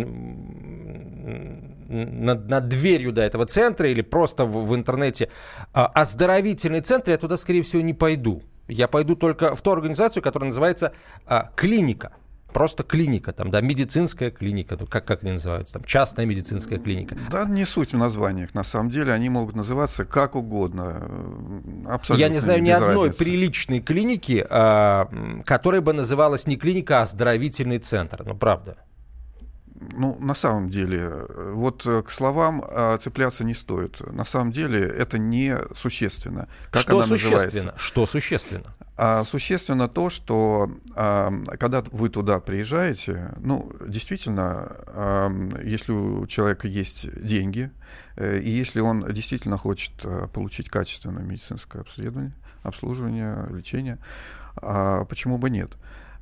над, 1.90 2.48
над 2.48 2.68
дверью 2.68 3.12
до 3.12 3.22
этого 3.24 3.48
центра 3.48 3.90
или 3.90 4.02
просто 4.02 4.46
в, 4.46 4.68
в 4.68 4.76
интернете 4.76 5.30
а, 5.74 5.88
оздоровительный 5.88 6.82
центр, 6.82 7.10
я 7.12 7.18
туда, 7.18 7.38
скорее 7.38 7.64
всего, 7.64 7.82
не 7.82 7.94
пойду. 7.94 8.44
Я 8.68 8.88
пойду 8.88 9.16
только 9.16 9.56
в 9.56 9.62
ту 9.62 9.72
организацию, 9.72 10.24
которая 10.24 10.50
называется 10.50 10.94
а, 11.26 11.52
клиника. 11.56 12.14
Просто 12.54 12.84
клиника, 12.84 13.34
там, 13.34 13.50
да, 13.50 13.62
медицинская 13.62 14.30
клиника, 14.30 14.78
как, 14.78 15.06
как 15.06 15.24
они 15.24 15.32
называются, 15.34 15.74
там, 15.74 15.84
частная 15.86 16.28
медицинская 16.28 16.78
клиника. 16.78 17.18
Да, 17.32 17.46
не 17.46 17.66
суть 17.66 17.94
в 17.94 17.98
названиях. 17.98 18.54
На 18.54 18.64
самом 18.64 18.92
деле 18.92 19.12
они 19.12 19.28
могут 19.30 19.56
называться 19.56 20.06
как 20.06 20.36
угодно. 20.36 21.02
Абсолютно 21.88 22.24
Я 22.24 22.30
не 22.30 22.38
знаю 22.38 22.62
ни 22.62 22.70
одной 22.70 23.08
разницы. 23.08 23.18
приличной 23.18 23.80
клиники, 23.80 24.46
а, 24.48 25.10
которая 25.46 25.82
бы 25.82 25.94
называлась 25.94 26.46
не 26.46 26.56
клиника, 26.56 27.00
а 27.00 27.02
оздоровительный 27.04 27.80
центр. 27.80 28.24
Ну, 28.24 28.36
правда 28.36 28.78
ну, 29.92 30.18
на 30.20 30.34
самом 30.34 30.70
деле, 30.70 31.12
вот 31.54 31.86
э, 31.86 32.02
к 32.02 32.12
словам 32.12 32.64
а, 32.66 32.98
цепляться 32.98 33.44
не 33.44 33.54
стоит. 33.54 34.00
На 34.12 34.26
самом 34.26 34.52
деле 34.52 34.88
это 34.88 35.18
не 35.18 35.58
существенно. 35.76 36.48
Как 36.72 36.82
что 36.82 36.98
она 36.98 37.08
существенно? 37.08 37.44
Называется. 37.44 37.74
Что 37.78 38.06
существенно? 38.06 38.76
А 38.96 39.24
существенно 39.24 39.88
то, 39.88 40.10
что 40.10 40.72
а, 40.96 41.32
когда 41.60 41.84
вы 41.92 42.10
туда 42.10 42.40
приезжаете, 42.40 43.34
ну, 43.38 43.72
действительно, 43.88 44.76
а, 44.88 45.32
если 45.64 45.92
у 45.92 46.26
человека 46.28 46.68
есть 46.68 47.12
деньги, 47.22 47.72
э, 48.16 48.40
и 48.40 48.50
если 48.50 48.82
он 48.82 49.12
действительно 49.12 49.58
хочет 49.58 49.94
получить 50.32 50.70
качественное 50.70 51.24
медицинское 51.24 51.82
обследование, 51.82 52.34
обслуживание, 52.62 53.48
лечение, 53.50 53.98
а, 54.56 55.06
почему 55.06 55.38
бы 55.38 55.50
нет? 55.50 55.72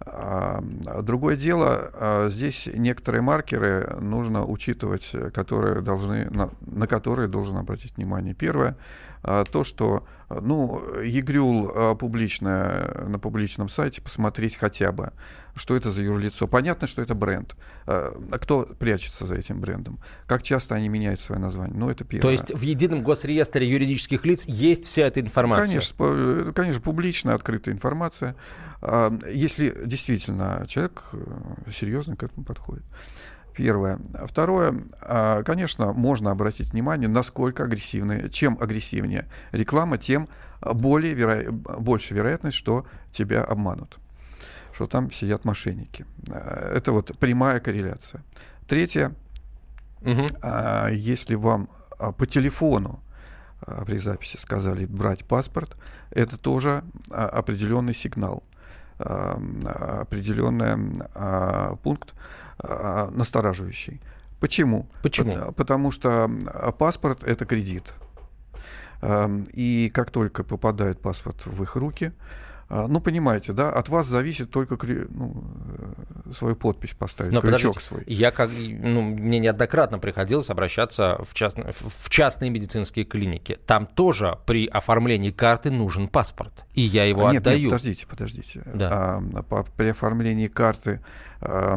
Другое 0.03 1.35
дело, 1.35 1.91
а, 1.93 2.29
здесь 2.29 2.69
некоторые 2.73 3.21
маркеры 3.21 3.97
нужно 3.99 4.45
учитывать, 4.45 5.15
которые 5.33 5.81
должны, 5.81 6.29
на, 6.31 6.49
на 6.61 6.87
которые 6.87 7.27
должен 7.27 7.57
обратить 7.57 7.97
внимание. 7.97 8.33
Первое, 8.33 8.77
то, 9.21 9.63
что 9.63 10.05
ну, 10.29 11.01
ЕГРЮЛ 11.01 11.95
публичное, 11.97 13.05
на 13.07 13.19
публичном 13.19 13.69
сайте 13.69 14.01
посмотреть 14.01 14.55
хотя 14.55 14.91
бы, 14.91 15.11
что 15.55 15.75
это 15.75 15.91
за 15.91 16.01
юрлицо. 16.01 16.47
Понятно, 16.47 16.87
что 16.87 17.01
это 17.01 17.13
бренд. 17.15 17.55
А 17.85 18.37
кто 18.39 18.63
прячется 18.63 19.25
за 19.25 19.35
этим 19.35 19.59
брендом? 19.59 19.99
Как 20.25 20.41
часто 20.41 20.75
они 20.75 20.87
меняют 20.89 21.19
свое 21.19 21.41
название? 21.41 21.77
Ну, 21.77 21.89
это 21.89 22.05
первое. 22.05 22.21
То 22.21 22.31
есть 22.31 22.53
в 22.55 22.61
едином 22.61 23.03
госреестре 23.03 23.69
юридических 23.69 24.25
лиц 24.25 24.45
есть 24.45 24.85
вся 24.85 25.03
эта 25.03 25.19
информация? 25.19 25.65
Конечно, 25.65 26.53
конечно 26.53 26.81
публичная, 26.81 27.35
открытая 27.35 27.75
информация. 27.75 28.35
Если 29.29 29.85
действительно 29.85 30.65
человек 30.67 31.03
э, 31.13 31.71
серьезно 31.71 32.15
к 32.15 32.23
этому 32.23 32.43
подходит. 32.45 32.83
Первое. 33.55 33.99
Второе, 34.25 34.83
а, 35.01 35.43
конечно, 35.43 35.93
можно 35.93 36.31
обратить 36.31 36.71
внимание, 36.71 37.09
насколько 37.09 37.63
агрессивная. 37.63 38.29
Чем 38.29 38.57
агрессивнее 38.61 39.27
реклама, 39.51 39.97
тем 39.97 40.29
более 40.61 41.13
веро... 41.13 41.51
больше 41.51 42.13
вероятность, 42.13 42.57
что 42.57 42.85
тебя 43.11 43.43
обманут, 43.43 43.99
что 44.73 44.87
там 44.87 45.11
сидят 45.11 45.45
мошенники. 45.45 46.05
А, 46.29 46.73
это 46.75 46.91
вот 46.91 47.17
прямая 47.19 47.59
корреляция. 47.59 48.23
Третье, 48.67 49.13
угу. 50.01 50.25
если 50.91 51.35
вам 51.35 51.69
по 52.17 52.25
телефону 52.25 53.01
при 53.85 53.97
записи 53.97 54.37
сказали 54.37 54.85
брать 54.85 55.25
паспорт, 55.25 55.77
это 56.09 56.37
тоже 56.37 56.83
определенный 57.09 57.93
сигнал, 57.93 58.43
определенный 59.01 60.77
пункт, 61.77 62.13
а, 62.59 63.09
настораживающий. 63.11 64.01
Почему? 64.39 64.87
Почему? 65.03 65.51
Потому 65.53 65.91
что 65.91 66.29
паспорт 66.77 67.23
это 67.23 67.45
кредит. 67.45 67.93
И 69.53 69.91
как 69.93 70.11
только 70.11 70.43
попадает 70.43 71.01
паспорт 71.01 71.45
в 71.45 71.63
их 71.63 71.75
руки, 71.75 72.11
а, 72.11 72.13
ну, 72.71 73.01
понимаете, 73.01 73.51
да, 73.51 73.69
от 73.69 73.89
вас 73.89 74.07
зависит 74.07 74.49
только 74.49 74.77
ну, 75.09 75.43
э, 76.27 76.31
свою 76.31 76.55
подпись 76.55 76.93
поставить, 76.93 77.33
Но 77.33 77.41
крючок 77.41 77.81
свой. 77.81 78.03
Я 78.07 78.31
как, 78.31 78.49
ну, 78.49 79.01
мне 79.01 79.39
неоднократно 79.39 79.99
приходилось 79.99 80.49
обращаться 80.49 81.21
в, 81.23 81.33
частно, 81.33 81.71
в 81.71 82.09
частные 82.09 82.49
медицинские 82.49 83.03
клиники. 83.03 83.59
Там 83.65 83.85
тоже 83.85 84.37
при 84.45 84.67
оформлении 84.67 85.31
карты 85.31 85.69
нужен 85.69 86.07
паспорт, 86.07 86.65
и 86.73 86.81
я 86.81 87.03
его 87.03 87.29
нет, 87.31 87.41
отдаю. 87.41 87.63
Нет, 87.63 87.69
подождите, 87.71 88.07
подождите. 88.07 88.63
Да. 88.73 88.89
А, 88.91 89.43
по, 89.43 89.63
при 89.63 89.89
оформлении 89.89 90.47
карты 90.47 91.01
а, 91.41 91.75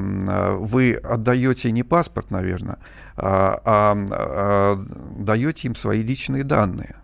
вы 0.57 0.95
отдаете 0.95 1.73
не 1.73 1.83
паспорт, 1.83 2.31
наверное, 2.31 2.79
а, 3.17 3.61
а, 3.65 3.97
а 4.11 4.87
даете 5.19 5.67
им 5.67 5.75
свои 5.75 6.05
личные 6.05 6.45
данные. 6.45 6.97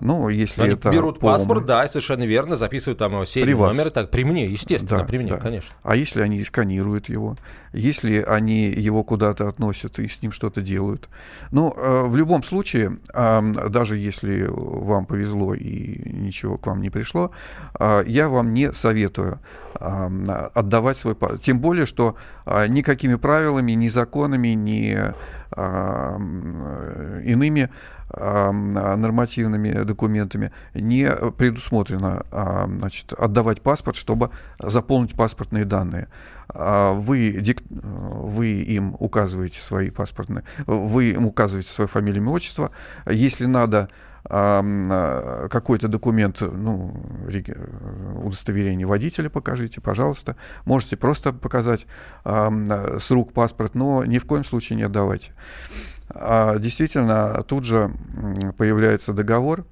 Ну, 0.00 0.28
если 0.28 0.62
Они 0.62 0.72
это 0.72 0.90
берут 0.90 1.20
полный... 1.20 1.34
паспорт, 1.34 1.66
да, 1.66 1.86
совершенно 1.86 2.24
верно, 2.24 2.56
записывают 2.56 2.98
там 2.98 3.12
его 3.12 3.24
серийный 3.24 3.54
номер. 3.54 3.90
Так, 3.92 4.10
при 4.10 4.24
мне, 4.24 4.46
естественно, 4.46 4.98
да, 4.98 5.04
при 5.04 5.18
мне, 5.18 5.30
да. 5.30 5.36
конечно. 5.36 5.76
А 5.84 5.94
если 5.94 6.20
они 6.20 6.42
сканируют 6.42 7.08
его, 7.08 7.36
если 7.72 8.20
они 8.20 8.64
его 8.66 9.04
куда-то 9.04 9.46
относят 9.46 10.00
и 10.00 10.08
с 10.08 10.20
ним 10.20 10.32
что-то 10.32 10.62
делают. 10.62 11.08
Ну, 11.52 11.72
э, 11.76 12.06
в 12.06 12.16
любом 12.16 12.42
случае, 12.42 12.98
даже 13.12 13.96
если 13.96 14.46
вам 14.48 15.06
повезло 15.06 15.54
и 15.54 16.10
ничего 16.12 16.56
к 16.56 16.66
вам 16.66 16.80
не 16.80 16.90
пришло, 16.90 17.30
э, 17.78 18.02
я 18.06 18.28
вам 18.28 18.52
не 18.52 18.72
советую 18.72 19.38
отдавать 19.74 20.96
свой 20.96 21.14
паспорт. 21.14 21.42
Тем 21.42 21.60
более, 21.60 21.84
что 21.84 22.16
э, 22.46 22.66
никакими 22.68 23.16
правилами, 23.16 23.72
ни 23.72 23.88
законами, 23.88 24.48
ни 24.48 24.98
иными 27.24 27.70
нормативными 28.16 29.84
документами 29.84 30.52
не 30.74 31.08
предусмотрено 31.36 32.24
значит, 32.30 33.12
отдавать 33.12 33.62
паспорт, 33.62 33.96
чтобы 33.96 34.30
заполнить 34.58 35.14
паспортные 35.14 35.64
данные. 35.64 36.08
Вы, 36.52 37.38
дик... 37.40 37.62
вы 37.70 38.62
им 38.62 38.96
указываете 38.98 39.60
свои 39.60 39.90
паспортные, 39.90 40.44
вы 40.66 41.10
им 41.10 41.26
указываете 41.26 41.70
свою 41.70 41.88
фамилию, 41.88 42.22
имя, 42.22 42.32
отчество. 42.32 42.70
Если 43.06 43.46
надо 43.46 43.88
э, 44.28 45.48
какой-то 45.50 45.88
документ, 45.88 46.40
ну, 46.40 46.94
удостоверение 48.22 48.86
водителя 48.86 49.30
покажите, 49.30 49.80
пожалуйста. 49.80 50.36
Можете 50.64 50.96
просто 50.96 51.32
показать 51.32 51.86
с 52.24 53.10
рук 53.10 53.32
паспорт, 53.32 53.74
но 53.74 54.04
ни 54.04 54.18
в 54.18 54.26
коем 54.26 54.44
случае 54.44 54.76
не 54.76 54.82
отдавайте. 54.84 55.32
А 56.10 56.58
действительно, 56.58 57.42
тут 57.46 57.64
же 57.64 57.90
появляется 58.58 59.12
договор, 59.12 59.64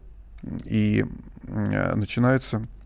и 0.65 1.05
начинается 1.45 2.57
а, 2.57 2.82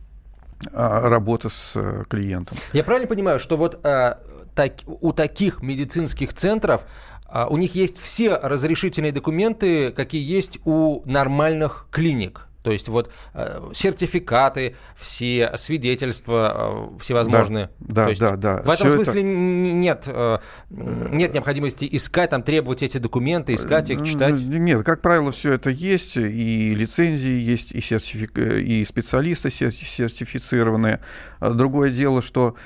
работа 0.72 1.48
с 1.48 1.72
э, 1.76 2.04
клиентом. 2.08 2.56
Я 2.72 2.84
правильно 2.84 3.08
понимаю, 3.08 3.38
что 3.38 3.56
вот 3.56 3.78
а, 3.84 4.20
так, 4.54 4.72
у 4.86 5.12
таких 5.12 5.62
медицинских 5.62 6.32
центров 6.32 6.86
а, 7.26 7.46
у 7.48 7.56
них 7.56 7.74
есть 7.74 8.00
все 8.00 8.36
разрешительные 8.36 9.12
документы, 9.12 9.92
какие 9.92 10.22
есть 10.22 10.60
у 10.64 11.02
нормальных 11.04 11.86
клиник? 11.90 12.48
То 12.66 12.72
есть 12.72 12.88
вот 12.88 13.12
э, 13.32 13.60
сертификаты, 13.72 14.74
все 14.96 15.52
свидетельства 15.54 16.88
э, 16.96 16.98
всевозможные. 16.98 17.70
Да, 17.78 18.02
То 18.02 18.08
есть 18.10 18.20
да, 18.20 18.34
да. 18.34 18.56
В 18.56 18.70
этом 18.70 18.88
Все 18.88 18.90
смысле 18.90 19.20
это... 19.20 19.28
нет, 19.28 20.04
э, 20.08 20.38
нет 20.68 21.32
необходимости 21.32 21.88
искать, 21.92 22.30
там, 22.30 22.42
требовать 22.42 22.82
эти 22.82 22.98
документы, 22.98 23.54
искать 23.54 23.90
их, 23.90 24.02
читать. 24.02 24.34
Нет, 24.40 24.82
как 24.82 25.00
правило, 25.00 25.30
все 25.30 25.52
это 25.52 25.70
есть, 25.70 26.16
и 26.16 26.74
лицензии 26.74 27.40
есть, 27.40 27.70
и, 27.70 27.80
сертифик... 27.80 28.36
и 28.36 28.84
специалисты 28.84 29.48
сертифицированные. 29.48 30.98
Другое 31.40 31.90
дело, 31.90 32.20
что 32.20 32.56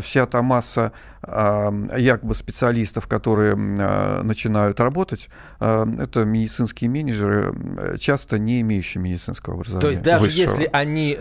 вся 0.00 0.26
та 0.26 0.42
масса 0.42 0.92
э, 1.22 1.72
якобы 1.98 2.34
специалистов, 2.34 3.08
которые 3.08 3.54
э, 3.54 4.22
начинают 4.22 4.80
работать, 4.80 5.28
это 5.58 6.24
медицинские 6.24 6.88
менеджеры, 6.90 7.98
часто 7.98 8.38
не 8.38 8.60
имеющие 8.60 9.02
медицинского 9.02 9.54
образования. 9.54 9.80
То 9.80 9.88
есть 9.88 10.02
даже 10.02 10.24
высшего. 10.24 10.42
если 10.42 10.70
они 10.72 11.18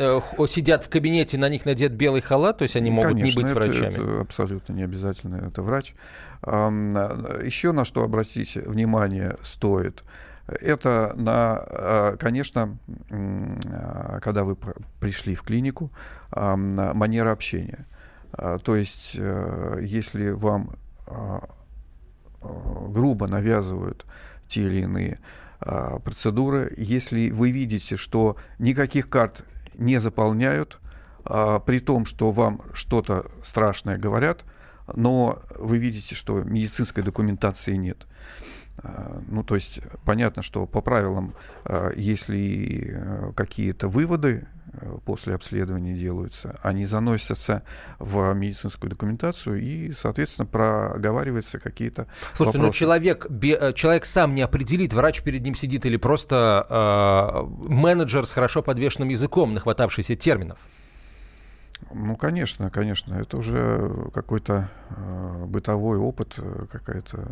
сидят 0.47 0.83
в 0.83 0.89
кабинете, 0.89 1.37
на 1.37 1.49
них 1.49 1.65
надет 1.65 1.93
белый 1.93 2.21
халат, 2.21 2.59
то 2.59 2.63
есть 2.63 2.75
они 2.75 2.91
могут 2.91 3.11
Конечно, 3.11 3.39
не 3.39 3.43
быть 3.43 3.51
это, 3.51 3.59
врачами? 3.59 3.93
это 3.93 4.21
абсолютно 4.21 4.73
не 4.73 4.83
обязательно, 4.83 5.37
это 5.47 5.61
врач. 5.61 5.95
Еще 6.43 7.71
на 7.71 7.85
что 7.85 8.03
обратить 8.03 8.55
внимание 8.55 9.37
стоит– 9.41 10.03
это, 10.47 11.13
на, 11.15 12.15
конечно, 12.19 12.77
когда 14.21 14.43
вы 14.43 14.55
пришли 14.99 15.33
в 15.33 15.41
клинику, 15.41 15.91
манера 16.31 17.31
общения. 17.31 17.85
А, 18.37 18.59
то 18.59 18.75
есть, 18.75 19.15
э, 19.17 19.79
если 19.81 20.29
вам 20.29 20.71
а, 21.07 21.47
а, 22.41 22.87
грубо 22.89 23.27
навязывают 23.27 24.05
те 24.47 24.63
или 24.63 24.81
иные 24.81 25.19
процедуры, 26.03 26.71
если 26.77 27.31
вы 27.31 27.49
видите, 27.49 27.95
что 27.95 28.35
никаких 28.59 29.09
карт 29.09 29.45
не 29.73 29.99
заполняют, 29.99 30.79
при 31.23 31.79
том, 31.79 32.05
что 32.05 32.29
вам 32.29 32.61
что-то 32.73 33.31
страшное 33.41 33.95
говорят, 33.95 34.43
но 34.93 35.41
вы 35.57 35.77
видите, 35.77 36.13
что 36.13 36.43
медицинской 36.43 37.01
документации 37.01 37.77
нет. 37.77 38.05
Ну, 39.27 39.44
то 39.44 39.55
есть 39.55 39.79
понятно, 40.03 40.41
что 40.41 40.65
по 40.65 40.82
правилам, 40.82 41.34
если 41.96 42.94
э, 42.94 43.32
какие-то 43.36 43.88
выводы 43.88 44.48
Э, 44.82 44.98
после 45.05 45.36
обследования 45.36 45.94
делаются, 45.94 46.55
они 46.62 46.86
заносятся 46.86 47.63
в 48.00 48.34
медицинскую 48.34 48.89
документацию 48.89 49.62
и, 49.62 49.91
соответственно, 49.91 50.46
проговариваются 50.46 51.60
какие-то 51.60 52.08
Слушайте, 52.34 52.58
ну, 52.58 52.63
вопросы. 52.65 52.67
но 52.67 52.72
человек, 52.72 53.27
э, 53.29 53.74
человек 53.74 54.05
сам 54.05 54.36
не 54.36 54.41
определит, 54.41 54.94
врач 54.94 55.22
перед 55.22 55.41
ним 55.41 55.55
сидит 55.55 55.86
или 55.86 55.98
просто 55.98 56.65
э, 56.70 57.70
менеджер 57.70 58.25
с 58.25 58.34
хорошо 58.34 58.62
подвешенным 58.62 59.10
языком, 59.10 59.53
нахватавшийся 59.53 60.15
терминов. 60.15 60.60
Ну, 61.94 62.15
конечно, 62.15 62.70
конечно, 62.70 63.13
это 63.13 63.38
уже 63.38 64.10
какой-то 64.13 64.70
э, 64.89 65.46
бытовой 65.46 65.98
опыт, 65.98 66.39
какая-то 66.72 67.27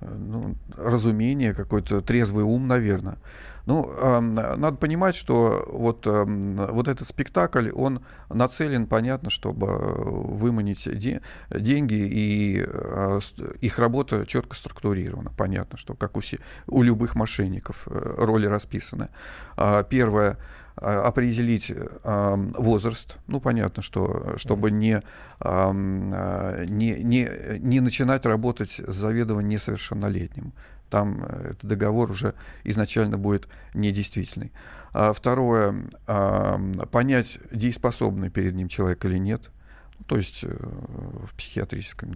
ну, 0.00 0.54
разумение, 0.76 1.54
какой-то 1.54 2.00
трезвый 2.00 2.44
ум, 2.44 2.66
наверное. 2.66 3.18
Ну, 3.66 3.90
э, 3.90 4.20
надо 4.20 4.76
понимать, 4.76 5.16
что 5.16 5.64
вот, 5.68 6.06
э, 6.06 6.24
вот 6.24 6.86
этот 6.86 7.08
спектакль, 7.08 7.70
он 7.70 8.00
нацелен, 8.28 8.86
понятно, 8.86 9.28
чтобы 9.28 9.66
выманить 9.66 10.88
де- 10.98 11.20
деньги, 11.50 11.94
и 11.94 12.64
э, 12.64 13.20
их 13.60 13.78
работа 13.78 14.24
четко 14.24 14.54
структурирована. 14.54 15.32
Понятно, 15.36 15.78
что 15.78 15.94
как 15.94 16.16
у, 16.16 16.20
си- 16.20 16.38
у 16.68 16.82
любых 16.82 17.16
мошенников 17.16 17.88
э, 17.90 18.14
роли 18.18 18.46
расписаны. 18.46 19.08
Э, 19.56 19.82
первое 19.88 20.38
определить 20.76 21.70
э, 21.74 22.52
возраст. 22.58 23.18
Ну, 23.26 23.40
понятно, 23.40 23.82
что 23.82 24.34
чтобы 24.36 24.70
не, 24.70 25.02
э, 25.40 26.64
не, 26.68 27.02
не, 27.02 27.28
не 27.58 27.80
начинать 27.80 28.26
работать 28.26 28.80
с 28.86 28.94
заведомо 28.94 29.42
несовершеннолетним 29.42 30.52
там 30.90 31.24
э, 31.24 31.50
этот 31.50 31.64
договор 31.64 32.10
уже 32.10 32.34
изначально 32.64 33.18
будет 33.18 33.48
недействительный. 33.74 34.52
А 34.92 35.12
второе, 35.12 35.88
а, 36.06 36.58
понять, 36.90 37.38
дееспособный 37.50 38.30
перед 38.30 38.54
ним 38.54 38.68
человек 38.68 39.04
или 39.04 39.18
нет. 39.18 39.50
Ну, 39.98 40.04
то 40.06 40.16
есть 40.16 40.44
э, 40.44 40.48
в 40.48 41.34
психиатрическом 41.34 42.12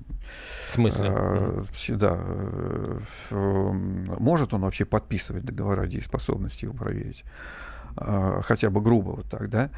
смысле. 0.68 1.08
А, 1.10 1.64
да, 1.88 2.18
э, 2.18 3.00
может 3.30 4.54
он 4.54 4.62
вообще 4.62 4.84
подписывать 4.84 5.44
договора 5.44 5.82
о 5.82 5.86
дееспособности, 5.86 6.64
его 6.64 6.74
проверить. 6.74 7.24
А, 7.96 8.40
хотя 8.42 8.70
бы 8.70 8.80
грубо 8.80 9.10
вот 9.10 9.26
так, 9.26 9.50
да, 9.50 9.70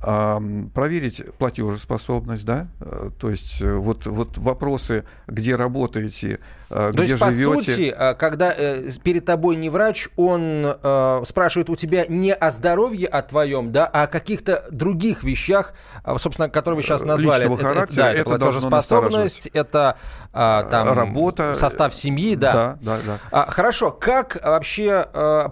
а, 0.00 0.40
проверить 0.74 1.22
платежеспособность, 1.38 2.44
да, 2.44 2.68
а, 2.80 3.10
то 3.10 3.30
есть 3.30 3.60
э, 3.60 3.74
вот, 3.74 4.06
вот 4.06 4.38
вопросы, 4.38 5.04
где 5.26 5.56
работаете, 5.56 6.38
то 6.68 6.90
где 6.90 7.02
есть, 7.02 7.16
живете. 7.16 7.46
по 7.46 7.62
сути, 7.62 7.96
когда 8.18 8.52
э, 8.52 8.88
перед 9.02 9.24
тобой 9.24 9.56
не 9.56 9.70
врач, 9.70 10.08
он 10.16 10.64
э, 10.64 11.22
спрашивает 11.24 11.70
у 11.70 11.76
тебя 11.76 12.06
не 12.08 12.34
о 12.34 12.50
здоровье 12.50 13.06
о 13.08 13.22
твоем, 13.22 13.72
да, 13.72 13.86
а 13.86 14.02
о 14.02 14.06
каких-то 14.06 14.64
других 14.70 15.22
вещах, 15.22 15.74
собственно, 16.18 16.48
которые 16.48 16.76
вы 16.76 16.82
сейчас 16.82 17.02
назвали. 17.02 17.42
Личного 17.42 17.54
это, 17.54 17.68
характера, 17.68 18.02
да, 18.02 18.12
это, 18.12 18.20
это 18.20 18.30
платежеспособность, 18.30 19.46
это 19.48 19.96
там, 20.32 20.92
работа, 20.92 21.54
состав 21.54 21.94
семьи, 21.94 22.34
да. 22.34 22.52
Да, 22.52 22.78
да, 22.80 22.98
да. 23.06 23.18
А, 23.30 23.50
хорошо, 23.50 23.90
как 23.92 24.38
вообще 24.44 25.06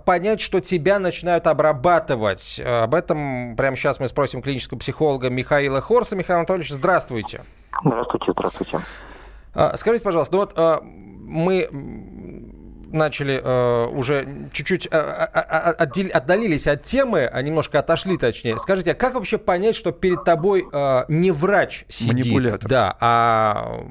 понять, 0.05 0.41
что 0.41 0.61
тебя 0.61 0.99
начинают 0.99 1.47
обрабатывать 1.47 2.04
зарабатывать? 2.05 2.61
Об 2.65 2.95
этом 2.95 3.57
прямо 3.57 3.77
сейчас 3.77 4.01
мы 4.01 4.09
спросим 4.09 4.43
клинического 4.43 4.79
психолога 4.79 5.31
Михаила 5.31 5.81
Хорса. 5.81 6.17
Михаил 6.17 6.41
Анатольевич, 6.41 6.71
здравствуйте. 6.71 7.43
Здравствуйте, 7.85 8.33
здравствуйте. 8.33 8.81
А, 9.55 9.77
скажите, 9.77 10.05
пожалуйста, 10.05 10.35
ну 10.35 10.41
вот 10.41 10.53
а, 10.57 10.81
мы 10.83 11.69
начали 12.95 13.41
э, 13.43 13.87
уже 13.89 14.49
чуть-чуть 14.53 14.87
э, 14.89 14.97
отдел, 14.97 16.11
отдалились 16.15 16.69
от 16.69 16.83
темы, 16.83 17.27
а 17.27 17.43
немножко 17.43 17.81
отошли, 17.81 18.17
точнее. 18.17 18.57
Скажите, 18.59 18.93
а 18.93 18.95
как 18.95 19.15
вообще 19.15 19.37
понять, 19.37 19.75
что 19.75 19.91
перед 19.91 20.23
тобой 20.23 20.65
э, 20.73 21.05
не 21.09 21.33
врач 21.33 21.87
сидит, 21.89 22.27
Манипулятор. 22.27 22.71
да, 22.71 22.97
а 23.01 23.85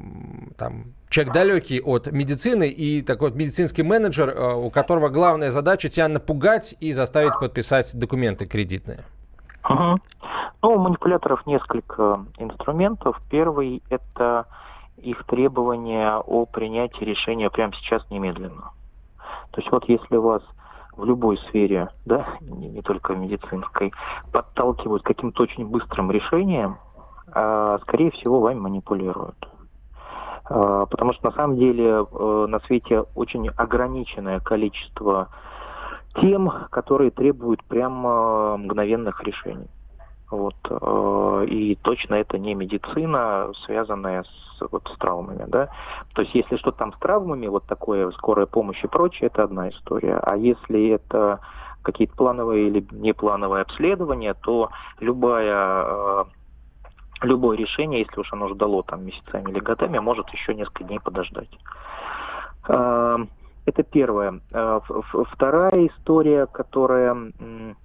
там 0.58 0.93
человек 1.13 1.34
далекий 1.34 1.80
от 1.80 2.12
медицины 2.12 2.67
и 2.67 3.02
такой 3.02 3.30
вот 3.30 3.38
медицинский 3.38 3.84
менеджер, 3.84 4.30
э, 4.30 4.54
у 4.56 4.69
которого 4.69 5.10
главная 5.10 5.52
задача 5.52 5.88
тебя 5.88 6.08
напугать 6.08 6.76
и 6.80 6.91
заставить 6.91 7.39
подписать 7.39 7.97
документы 7.97 8.47
кредитные? 8.47 9.06
Угу. 9.69 9.97
Ну, 10.63 10.69
у 10.69 10.80
манипуляторов 10.80 11.45
несколько 11.45 12.26
инструментов. 12.38 13.17
Первый– 13.30 13.84
это 13.89 14.45
их 14.97 15.23
требования 15.26 16.17
о 16.17 16.45
принятии 16.45 17.04
решения 17.04 17.49
прямо 17.49 17.73
сейчас 17.73 18.10
немедленно. 18.10 18.71
То 19.52 19.62
есть 19.62 19.71
вот 19.71 19.88
если 19.88 20.17
вас 20.17 20.41
в 20.95 21.06
любой 21.06 21.38
сфере, 21.38 21.89
да, 22.06 22.26
не, 22.41 22.69
не 22.69 22.82
только 22.82 23.13
медицинской, 23.13 23.93
подталкивают 24.32 25.04
к 25.04 25.08
каким-то 25.08 25.43
очень 25.43 25.67
быстрым 25.67 26.12
решениям, 26.12 26.78
а, 27.32 27.78
скорее 27.84 28.12
всего, 28.12 28.39
вами 28.39 28.60
манипулируют. 28.60 29.47
А, 30.45 30.86
потому 30.86 31.13
что 31.13 31.25
на 31.25 31.32
самом 31.32 31.58
деле 31.58 32.06
э, 32.06 32.45
на 32.47 32.60
свете 32.62 33.06
очень 33.15 33.49
ограниченное 33.49 34.39
количество 34.39 35.29
тем, 36.15 36.51
которые 36.69 37.12
требуют 37.12 37.63
прямо 37.63 38.58
мгновенных 38.58 39.23
решений. 39.23 39.69
Вот. 40.29 40.56
Э, 40.69 41.45
и 41.47 41.75
точно 41.75 42.15
это 42.15 42.38
не 42.38 42.56
медицина, 42.56 43.51
связанная 43.65 44.23
с, 44.23 44.62
вот, 44.71 44.88
с 44.93 44.97
травмами. 44.97 45.45
Да? 45.47 45.69
То 46.13 46.23
есть 46.23 46.34
если 46.36 46.58
что-то 46.58 46.79
там 46.79 46.93
с 46.93 46.97
травмами, 46.97 47.47
вот 47.47 47.65
такое 47.65 48.12
скорая 48.12 48.45
помощь 48.45 48.84
и 48.84 48.88
прочее, 48.88 49.27
это 49.27 49.43
одна 49.43 49.69
история. 49.69 50.17
А 50.17 50.36
если 50.36 50.89
это 50.89 51.39
какие-то 51.84 52.15
плановые 52.15 52.67
или 52.67 52.86
неплановые 52.91 53.62
обследования, 53.62 54.34
то 54.34 54.69
любая 54.99 55.84
э, 55.86 56.23
любое 57.23 57.57
решение, 57.57 58.01
если 58.01 58.19
уж 58.19 58.31
оно 58.33 58.49
ждало 58.49 58.83
там 58.83 59.05
месяцами 59.05 59.49
или 59.49 59.59
годами, 59.59 59.99
может 59.99 60.29
еще 60.29 60.53
несколько 60.53 60.83
дней 60.83 60.99
подождать. 60.99 61.49
А, 62.67 63.17
Это 63.65 63.83
первое. 63.83 64.41
Э, 64.51 64.81
вторая 65.31 65.88
история, 65.88 66.47
которая 66.47 67.31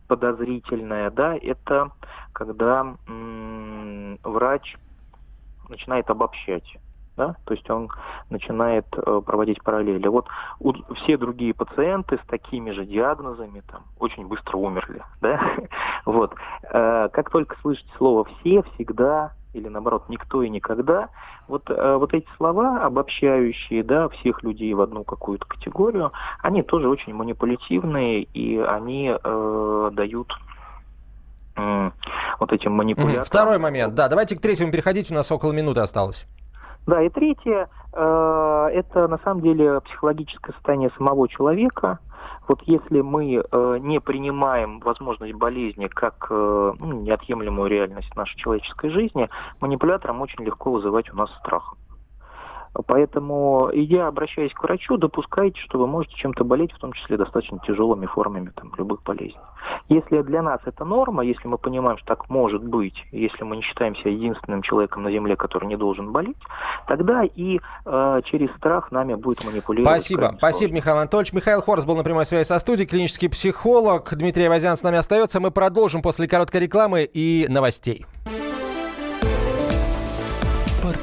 подозрительная, 0.09 1.11
да, 1.11 1.37
это 1.37 1.91
когда 2.33 2.97
врач 4.25 4.77
начинает 5.69 6.11
обобщать. 6.11 6.79
Да? 7.19 7.35
То 7.47 7.55
есть 7.55 7.69
он 7.69 7.91
начинает 8.31 8.87
э, 8.97 9.23
проводить 9.27 9.61
параллели. 9.65 10.07
Вот 10.07 10.27
все 10.95 11.17
другие 11.17 11.53
пациенты 11.53 12.17
с 12.17 12.27
такими 12.29 12.71
же 12.71 12.87
диагнозами 12.87 13.61
там, 13.69 13.83
очень 13.99 14.27
быстро 14.27 14.57
умерли. 14.57 15.03
Да? 15.21 15.41
вот. 16.05 16.33
Э, 16.63 17.09
как 17.13 17.31
только 17.31 17.57
слышите 17.61 17.91
слово 17.99 18.25
«все», 18.25 18.63
«всегда», 18.75 19.33
или 19.53 19.67
наоборот 19.67 20.05
никто 20.09 20.43
и 20.43 20.49
никогда. 20.49 21.09
Вот, 21.49 21.69
э, 21.69 21.97
вот 21.97 22.15
эти 22.15 22.29
слова, 22.37 22.85
обобщающие 22.85 23.83
да, 23.83 24.09
всех 24.11 24.45
людей 24.45 24.73
в 24.75 24.81
одну 24.81 25.03
какую-то 25.03 25.45
категорию, 25.47 26.13
они 26.41 26.63
тоже 26.63 26.89
очень 26.89 27.15
манипулятивные, 27.15 28.23
и 28.23 28.59
они 28.59 29.11
э, 29.13 29.91
дают 29.93 30.33
э, 31.57 31.91
вот 32.39 32.53
этим 32.53 32.73
манипуляторам... 32.73 33.25
Второй 33.25 33.59
момент, 33.59 33.95
да, 33.95 34.09
давайте 34.09 34.37
к 34.37 34.41
третьему 34.41 34.71
переходить, 34.71 35.11
у 35.11 35.15
нас 35.15 35.33
около 35.33 35.53
минуты 35.53 35.81
осталось. 35.81 36.27
Да, 36.87 37.03
и 37.03 37.09
третье, 37.11 37.69
э, 37.93 38.69
это 38.73 39.09
на 39.09 39.19
самом 39.19 39.43
деле 39.43 39.81
психологическое 39.83 40.53
состояние 40.53 40.91
самого 40.97 41.29
человека, 41.29 41.99
вот 42.49 42.63
если 42.65 43.03
мы 43.03 43.43
э, 43.43 43.79
не 43.81 44.01
принимаем 44.01 44.81
возможность 44.81 45.35
болезни 45.35 45.87
как 45.89 46.29
э, 46.31 46.73
ну, 46.79 47.03
неотъемлемую 47.03 47.69
реальность 47.69 48.15
нашей 48.17 48.39
человеческой 48.39 48.91
жизни, 48.91 49.29
манипуляторам 49.61 50.23
очень 50.23 50.45
легко 50.45 50.73
вызывать 50.73 51.13
у 51.13 51.17
нас 51.17 51.31
страх. 51.41 51.75
Поэтому, 52.87 53.71
идя, 53.73 54.07
обращаясь 54.07 54.53
к 54.53 54.63
врачу, 54.63 54.97
допускайте, 54.97 55.59
что 55.61 55.79
вы 55.79 55.87
можете 55.87 56.15
чем-то 56.17 56.45
болеть, 56.45 56.73
в 56.73 56.79
том 56.79 56.93
числе 56.93 57.17
достаточно 57.17 57.59
тяжелыми 57.67 58.07
формами 58.07 58.53
там, 58.55 58.73
любых 58.77 59.03
болезней. 59.03 59.41
Если 59.89 60.23
для 60.23 60.43
нас 60.43 60.61
это 60.65 60.85
норма, 60.85 61.25
если 61.25 61.49
мы 61.49 61.59
понимаем, 61.59 61.99
что 61.99 62.07
так 62.07 62.29
может 62.29 62.63
быть, 62.63 62.95
если 63.11 63.45
мы 63.45 63.57
не 63.57 63.63
считаем 63.63 63.97
себя 63.97 64.13
единственным 64.13 64.63
человеком 64.63 65.03
на 65.03 65.11
Земле, 65.11 65.37
который 65.37 65.67
не 65.67 65.77
должен 65.77 66.13
болеть, 66.13 66.37
тогда 66.87 67.25
и 67.25 67.59
э, 67.85 68.21
через 68.25 68.51
страх 68.57 68.93
нами 68.93 69.15
будет 69.15 69.45
манипулировать. 69.45 70.03
Спасибо. 70.03 70.35
Спасибо, 70.39 70.75
Михаил 70.75 70.99
Анатольевич. 70.99 71.33
Михаил 71.33 71.63
Хорс 71.63 71.85
был 71.85 71.97
на 71.97 72.05
прямой 72.05 72.27
связи 72.27 72.47
со 72.47 72.59
студией, 72.59 72.89
клинический 72.89 73.29
психолог. 73.29 74.09
Дмитрий 74.15 74.45
Авазян 74.45 74.77
с 74.77 74.83
нами 74.83 74.99
остается. 74.99 75.41
Мы 75.41 75.51
продолжим 75.51 76.03
после 76.03 76.29
короткой 76.29 76.61
рекламы 76.61 77.05
и 77.05 77.47
новостей. 77.49 78.07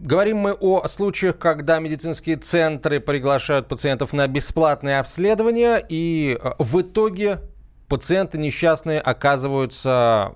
Говорим 0.00 0.38
мы 0.38 0.52
о 0.52 0.86
случаях, 0.88 1.38
когда 1.38 1.78
медицинские 1.78 2.36
центры 2.36 3.00
приглашают 3.00 3.68
пациентов 3.68 4.12
на 4.12 4.26
бесплатные 4.26 4.98
обследования, 4.98 5.84
и 5.88 6.38
а, 6.40 6.54
в 6.58 6.80
итоге 6.80 7.40
пациенты 7.88 8.38
несчастные 8.38 9.00
оказываются 9.00 10.34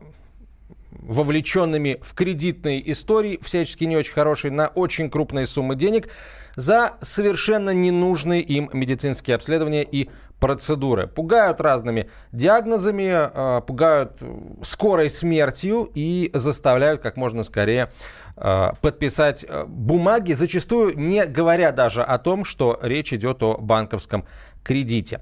вовлеченными 0.91 1.99
в 2.03 2.15
кредитные 2.15 2.91
истории, 2.91 3.39
всячески 3.43 3.85
не 3.85 3.97
очень 3.97 4.15
хорошие, 4.15 4.51
на 4.51 4.69
очень 4.69 5.11
крупные 5.11 5.47
суммы 5.47 5.77
денег 5.77 6.09
за 6.57 6.95
совершенно 7.01 7.71
ненужные 7.71 8.43
им 8.43 8.71
медицинские 8.73 9.37
обследования 9.37 9.83
и 9.83 10.09
процедуры. 10.45 11.07
Пугают 11.07 11.63
разными 11.63 12.11
диагнозами, 12.33 13.09
а, 13.11 13.63
пугают 13.63 14.19
скорой 14.61 15.09
смертью 15.09 15.91
и 15.95 16.31
заставляют 16.35 17.01
как 17.01 17.17
можно 17.17 17.43
скорее 17.43 17.89
Э, 18.37 18.73
подписать 18.81 19.47
э, 19.49 19.65
бумаги, 19.65 20.33
зачастую 20.33 20.99
не 20.99 21.25
говоря 21.25 21.71
даже 21.71 22.03
о 22.03 22.19
том, 22.19 22.45
что 22.45 22.81
речь 22.83 23.13
идет 23.13 23.45
о 23.45 23.57
банковском 23.59 24.25
кредите. 24.65 25.21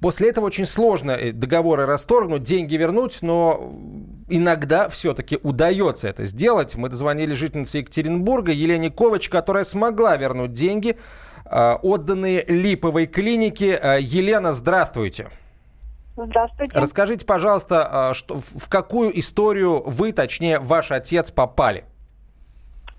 После 0.00 0.30
этого 0.30 0.46
очень 0.46 0.66
сложно 0.66 1.12
э, 1.12 1.32
договоры 1.32 1.86
расторгнуть, 1.86 2.42
деньги 2.42 2.74
вернуть, 2.74 3.22
но 3.22 3.72
иногда 4.28 4.90
все-таки 4.90 5.38
удается 5.42 6.08
это 6.08 6.26
сделать. 6.26 6.74
Мы 6.74 6.90
дозвонили 6.90 7.32
жительнице 7.32 7.78
Екатеринбурга 7.78 8.52
Елене 8.52 8.90
Ковач, 8.90 9.30
которая 9.30 9.64
смогла 9.64 10.16
вернуть 10.18 10.52
деньги, 10.52 10.98
отданные 11.54 12.44
Липовой 12.46 13.06
клинике. 13.06 13.98
Елена, 14.00 14.52
здравствуйте. 14.52 15.28
Здравствуйте. 16.16 16.78
Расскажите, 16.78 17.26
пожалуйста, 17.26 18.10
что, 18.14 18.38
в 18.38 18.68
какую 18.68 19.18
историю 19.18 19.82
вы, 19.84 20.12
точнее, 20.12 20.58
ваш 20.58 20.90
отец 20.90 21.30
попали? 21.30 21.84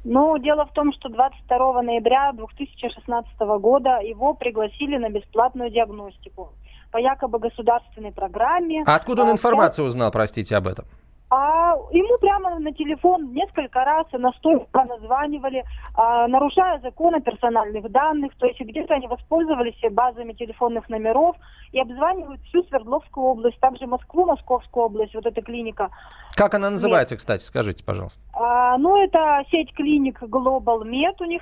Ну, 0.06 0.38
дело 0.38 0.68
в 0.68 0.74
том, 0.74 0.94
что 0.94 1.10
22 1.10 1.82
ноября 1.82 2.32
2016 2.34 3.40
года 3.60 4.00
его 4.02 4.36
пригласили 4.36 4.98
на 4.98 5.10
бесплатную 5.10 5.72
диагностику 5.72 6.54
по 6.92 6.98
якобы 6.98 7.40
государственной 7.40 8.12
программе. 8.12 8.84
А 8.86 8.96
откуда 8.96 9.24
он 9.24 9.30
а, 9.30 9.32
информацию 9.32 9.88
узнал, 9.88 10.12
простите, 10.12 10.56
об 10.56 10.68
этом? 10.68 10.86
А 11.30 11.74
ему 11.92 12.18
прямо 12.20 12.60
на 12.60 12.72
телефон 12.72 13.34
несколько 13.34 13.84
раз 13.84 14.06
настойчиво 14.12 14.84
названивали, 14.88 15.64
а, 15.96 16.28
нарушая 16.28 16.80
закон 16.82 17.16
о 17.16 17.20
персональных 17.20 17.92
данных, 17.92 18.34
то 18.38 18.46
есть 18.46 18.60
где-то 18.60 18.94
они 18.94 19.08
воспользовались 19.08 19.76
базами 19.92 20.34
телефонных 20.34 20.88
номеров 20.88 21.36
и 21.72 21.80
обзванивают 21.80 22.42
всю 22.44 22.64
Свердловскую 22.66 23.26
область, 23.26 23.60
также 23.60 23.88
Москву, 23.88 24.26
Московскую 24.26 24.86
область, 24.86 25.16
вот 25.16 25.26
эта 25.26 25.42
клиника. 25.42 25.90
Как 26.36 26.54
она 26.54 26.70
называется, 26.70 27.16
Нет. 27.16 27.20
кстати, 27.20 27.42
скажите, 27.42 27.84
пожалуйста? 27.84 28.22
А, 28.34 28.78
ну, 28.78 28.96
это 29.04 29.44
сеть 29.50 29.74
клиник 29.74 30.22
Global 30.22 30.84
Med, 30.84 31.16
у 31.20 31.26
них 31.26 31.42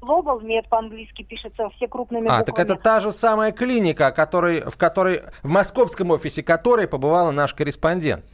Global 0.00 0.40
Med 0.40 0.66
по-английски 0.70 1.22
пишется 1.24 1.68
все 1.76 1.88
крупными 1.88 2.26
а, 2.26 2.38
буквами. 2.38 2.44
так 2.44 2.58
это 2.58 2.74
та 2.76 3.00
же 3.00 3.10
самая 3.10 3.52
клиника, 3.52 4.12
который, 4.12 4.62
в 4.62 4.78
которой, 4.78 5.22
в 5.42 5.50
московском 5.50 6.10
офисе 6.10 6.42
которой 6.42 6.88
побывала 6.88 7.32
наш 7.32 7.52
корреспондент. 7.52 8.24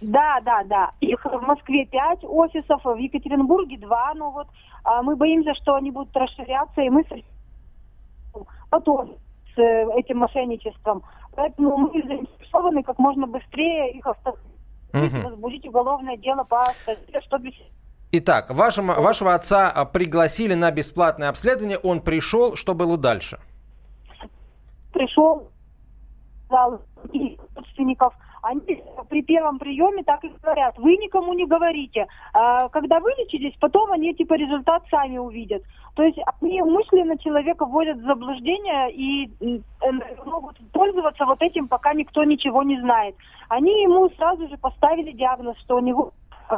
Да, 0.00 0.40
да, 0.42 0.62
да. 0.64 0.90
Их 1.00 1.24
в 1.24 1.40
Москве 1.40 1.84
пять 1.86 2.24
офисов, 2.24 2.82
в 2.84 2.96
Екатеринбурге 2.96 3.78
два. 3.78 4.12
Но 4.14 4.30
вот 4.30 4.48
а, 4.84 5.02
мы 5.02 5.16
боимся, 5.16 5.54
что 5.54 5.74
они 5.74 5.90
будут 5.90 6.16
расширяться, 6.16 6.80
и 6.80 6.88
мы 6.88 7.04
потом 8.70 9.16
с 9.54 9.58
э, 9.58 9.86
этим 9.96 10.18
мошенничеством. 10.18 11.02
Поэтому 11.34 11.76
мы 11.76 12.02
заинтересованы 12.02 12.82
как 12.82 12.98
можно 12.98 13.26
быстрее 13.26 13.92
их 13.92 14.06
остановить, 14.06 14.40
угу. 14.94 15.28
возбудить 15.28 15.66
уголовное 15.66 16.16
дело 16.16 16.44
по 16.44 16.64
статье 16.82 17.20
150. 17.20 17.66
Итак, 18.12 18.50
вашему, 18.50 18.94
вашего 18.94 19.34
отца 19.34 19.70
а, 19.70 19.84
пригласили 19.84 20.54
на 20.54 20.70
бесплатное 20.70 21.28
обследование. 21.28 21.78
Он 21.78 22.00
пришел. 22.00 22.56
Что 22.56 22.74
было 22.74 22.96
дальше? 22.96 23.38
Пришел, 24.92 25.48
зал 26.48 26.80
родственников– 27.54 28.14
они 28.42 28.82
при 29.08 29.22
первом 29.22 29.58
приеме 29.58 30.02
так 30.02 30.24
и 30.24 30.32
говорят, 30.42 30.78
вы 30.78 30.96
никому 30.96 31.32
не 31.34 31.46
говорите. 31.46 32.06
А, 32.32 32.68
когда 32.68 33.00
вылечились, 33.00 33.54
потом 33.60 33.92
они 33.92 34.14
типа 34.14 34.34
результат 34.34 34.82
сами 34.90 35.18
увидят. 35.18 35.62
То 35.94 36.02
есть 36.02 36.18
они 36.40 36.62
умышленно 36.62 37.18
человека 37.18 37.66
вводят 37.66 37.98
в 37.98 38.06
заблуждение 38.06 38.92
и 38.92 39.30
могут 40.24 40.56
пользоваться 40.72 41.26
вот 41.26 41.42
этим, 41.42 41.68
пока 41.68 41.92
никто 41.92 42.24
ничего 42.24 42.62
не 42.62 42.80
знает. 42.80 43.14
Они 43.48 43.82
ему 43.82 44.08
сразу 44.10 44.48
же 44.48 44.56
поставили 44.56 45.12
диагноз, 45.12 45.58
что 45.58 45.76
у 45.76 45.80
него 45.80 46.12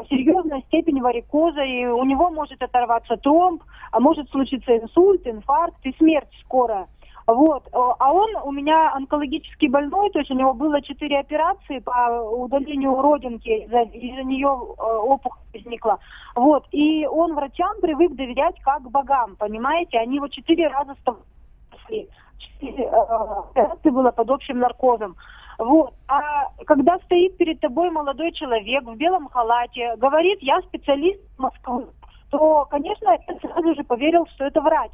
серьезная 0.09 0.63
степень 0.69 1.01
варикоза, 1.01 1.63
и 1.63 1.87
у 1.87 2.05
него 2.05 2.31
может 2.31 2.63
оторваться 2.63 3.17
тромб, 3.17 3.63
а 3.91 4.01
может 4.01 4.31
случиться 4.31 4.77
инсульт, 4.77 5.27
инфаркт 5.27 5.85
и 5.85 5.95
смерть 5.99 6.33
скоро. 6.45 6.87
Вот. 7.27 7.67
Э, 7.69 7.79
А 7.99 8.13
он 8.13 8.31
у 8.45 8.51
меня 8.53 8.93
онкологически 8.95 9.67
больной, 9.67 10.11
то 10.11 10.19
есть 10.19 10.31
у 10.31 10.35
него 10.35 10.55
было 10.55 10.83
четыре 10.83 11.21
операции 11.21 11.79
по 11.79 12.21
удалению 12.21 13.01
родинки, 13.01 13.49
из-за, 13.49 13.85
нее 14.25 14.49
э, 14.49 14.83
опухоль 14.83 15.41
возникла. 15.55 15.99
Вот. 16.35 16.67
И 16.73 17.07
он 17.07 17.35
врачам 17.35 17.81
привык 17.81 18.13
доверять 18.15 18.61
как 18.63 18.83
богам, 18.91 19.37
понимаете? 19.37 19.99
Они 19.99 20.17
его 20.17 20.29
четыре 20.29 20.69
раза 20.69 20.95
спасли. 21.01 22.09
Четыре 22.39 22.85
э, 22.85 22.91
операции 22.91 23.91
было 23.91 24.11
под 24.11 24.31
общим 24.31 24.59
наркозом. 24.59 25.17
Вот. 25.59 25.95
А 26.09 26.49
когда 26.67 26.99
стоит 27.01 27.37
перед 27.37 27.61
тобой 27.61 27.91
молодой 27.91 28.33
человек 28.33 28.85
в 28.85 28.97
белом 28.97 29.29
халате, 29.29 29.95
говорит, 29.97 30.39
я 30.41 30.61
специалист 30.63 31.21
Москвы, 31.39 31.87
то, 32.31 32.67
конечно, 32.71 33.11
я 33.11 33.39
сразу 33.39 33.75
же 33.75 33.85
поверил, 33.85 34.27
что 34.35 34.45
это 34.45 34.61
врач. 34.61 34.91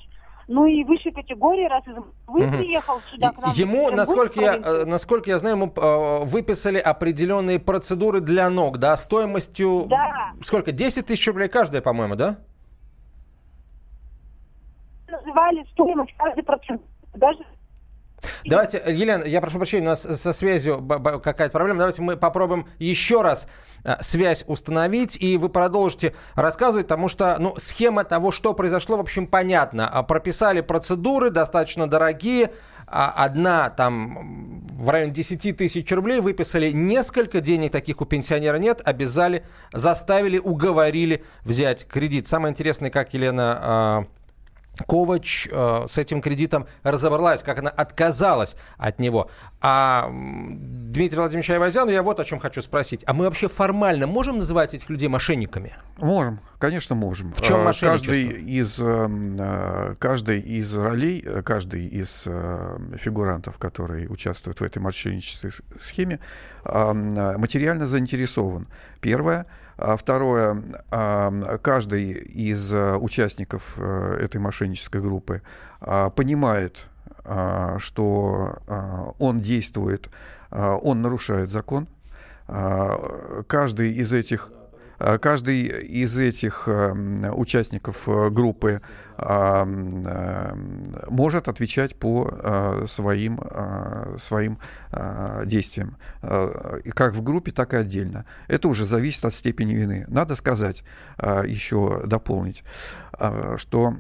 Ну 0.49 0.65
и 0.65 0.83
высшей 0.83 1.13
категории, 1.13 1.69
раз 1.69 1.87
из 1.87 1.95
Мгм. 2.27 2.53
приехал 2.57 3.01
сюда 3.11 3.33
к 3.33 3.39
нам. 3.39 3.53
Ему, 3.53 3.91
насколько 3.91 4.41
я, 4.41 4.57
э, 4.57 4.85
насколько 4.87 5.31
я 5.31 5.39
знаю, 5.39 5.57
ему 5.57 5.73
э, 5.77 6.25
выписали 6.25 6.79
определенные 6.79 7.59
процедуры 7.59 8.21
для 8.21 8.49
ног, 8.49 8.79
да, 8.79 8.97
стоимостью... 8.97 9.85
Да. 9.89 10.33
Сколько? 10.41 10.73
10 10.73 11.07
тысяч 11.07 11.27
рублей 11.29 11.49
каждая, 11.49 11.83
по-моему, 11.83 12.17
да? 12.17 12.39
называли 15.11 15.65
стоимость 15.73 16.15
каждый 16.17 16.43
процент. 16.43 16.83
Даже 17.15 17.39
Давайте, 18.49 18.83
Елена, 18.87 19.25
я 19.25 19.41
прошу 19.41 19.59
прощения, 19.59 19.87
у 19.87 19.91
нас 19.91 20.03
со 20.03 20.33
связью 20.33 20.83
какая-то 21.23 21.51
проблема. 21.51 21.79
Давайте 21.79 22.03
мы 22.03 22.17
попробуем 22.17 22.67
еще 22.79 23.23
раз 23.23 23.47
э, 23.85 23.97
связь 24.01 24.45
установить, 24.47 25.21
и 25.21 25.37
вы 25.37 25.49
продолжите 25.49 26.15
рассказывать, 26.35 26.87
потому 26.87 27.09
что 27.09 27.37
ну, 27.39 27.55
схема 27.59 28.05
того, 28.05 28.33
что 28.33 28.55
произошло, 28.55 28.97
в 28.97 29.01
общем, 29.01 29.27
понятна. 29.27 29.89
А, 29.89 30.03
Прописали 30.03 30.63
процедуры 30.63 31.31
достаточно 31.31 31.89
дорогие. 31.89 32.53
А 32.91 33.11
Одна 33.11 33.69
там 33.69 34.67
в 34.79 34.89
районе 34.89 35.13
10 35.13 35.57
тысяч 35.59 35.93
рублей 35.93 36.21
выписали 36.21 36.71
несколько, 36.71 37.43
денег 37.43 37.71
таких 37.71 38.01
у 38.01 38.07
пенсионера 38.07 38.57
нет, 38.57 38.81
обязали, 38.83 39.45
заставили, 39.75 40.39
уговорили 40.39 41.23
взять 41.45 41.87
кредит. 41.87 42.27
Самое 42.27 42.53
интересное, 42.53 42.89
как 42.89 43.13
Елена 43.13 43.59
а, 43.61 44.05
Ковач 44.87 45.49
э, 45.51 45.85
с 45.89 45.99
этим 45.99 46.23
кредитом 46.23 46.67
разобралась, 46.83 47.43
как 47.43 47.59
она 47.59 47.71
отказалась 47.71 48.57
от 48.77 48.99
него. 48.99 49.31
А 49.61 50.09
Дмитрий 50.11 51.19
Владимирович 51.19 51.51
Айвазяну 51.51 51.91
я 51.91 52.03
вот 52.03 52.21
о 52.21 52.25
чем 52.25 52.39
хочу 52.39 52.63
спросить. 52.63 53.05
А 53.07 53.13
мы 53.13 53.25
вообще 53.25 53.49
формально 53.49 54.07
можем 54.07 54.39
называть 54.39 54.75
этих 54.75 54.89
людей 54.89 55.09
мошенниками? 55.09 55.75
Можем, 55.99 56.41
конечно, 56.59 56.95
можем. 56.95 57.33
В 57.33 57.43
чем 57.43 57.59
Э, 57.59 57.65
мошенничество? 57.65 58.13
Каждый 58.13 58.43
из, 58.45 58.81
э, 58.81 59.09
э, 59.39 59.95
каждый 59.99 60.41
из 60.41 60.77
ролей, 60.77 61.21
каждый 61.45 61.87
из 61.87 62.23
фигурантов, 62.97 63.59
которые 63.59 64.09
участвуют 64.09 64.61
в 64.61 64.65
этой 64.65 64.79
мошеннической 64.79 65.51
схеме, 65.79 66.21
материально 66.65 67.87
заинтересован. 67.87 68.69
Первое. 69.01 69.47
А 69.79 69.97
Второе. 69.97 70.63
э, 70.91 71.59
Каждый 71.63 72.11
из 72.13 72.73
э, 72.73 72.97
участников 72.97 73.75
э, 73.77 74.19
этой 74.21 74.39
мошеннической 74.39 75.01
группы 75.01 75.43
э, 75.81 76.11
понимает, 76.15 76.89
что 77.77 78.57
он 79.19 79.41
действует, 79.41 80.09
он 80.51 81.03
нарушает 81.03 81.51
закон. 81.51 81.87
Каждый 82.47 83.93
из 83.93 84.15
этих 84.15 84.49
а, 84.51 84.58
Каждый 84.99 85.63
из 85.63 86.19
этих 86.19 86.65
э, 86.67 86.73
м, 86.73 87.39
участников 87.39 88.09
э, 88.09 88.31
группы 88.31 88.83
а, 89.17 89.65
э, 89.65 90.55
может 91.09 91.47
отвечать 91.47 91.95
по 91.97 92.29
э, 92.31 92.85
своим, 92.87 93.41
своим 94.19 94.59
действиям, 95.45 95.97
как 96.21 97.15
в 97.15 97.23
группе, 97.23 97.53
так 97.53 97.75
и 97.75 97.77
отдельно. 97.77 98.25
Это 98.49 98.69
уже 98.69 98.85
зависит 98.85 99.25
от 99.25 99.33
степени 99.33 99.75
вины. 99.75 100.05
Надо 100.09 100.35
сказать, 100.35 100.85
еще 101.19 102.03
дополнить, 102.07 102.65
что 103.57 103.97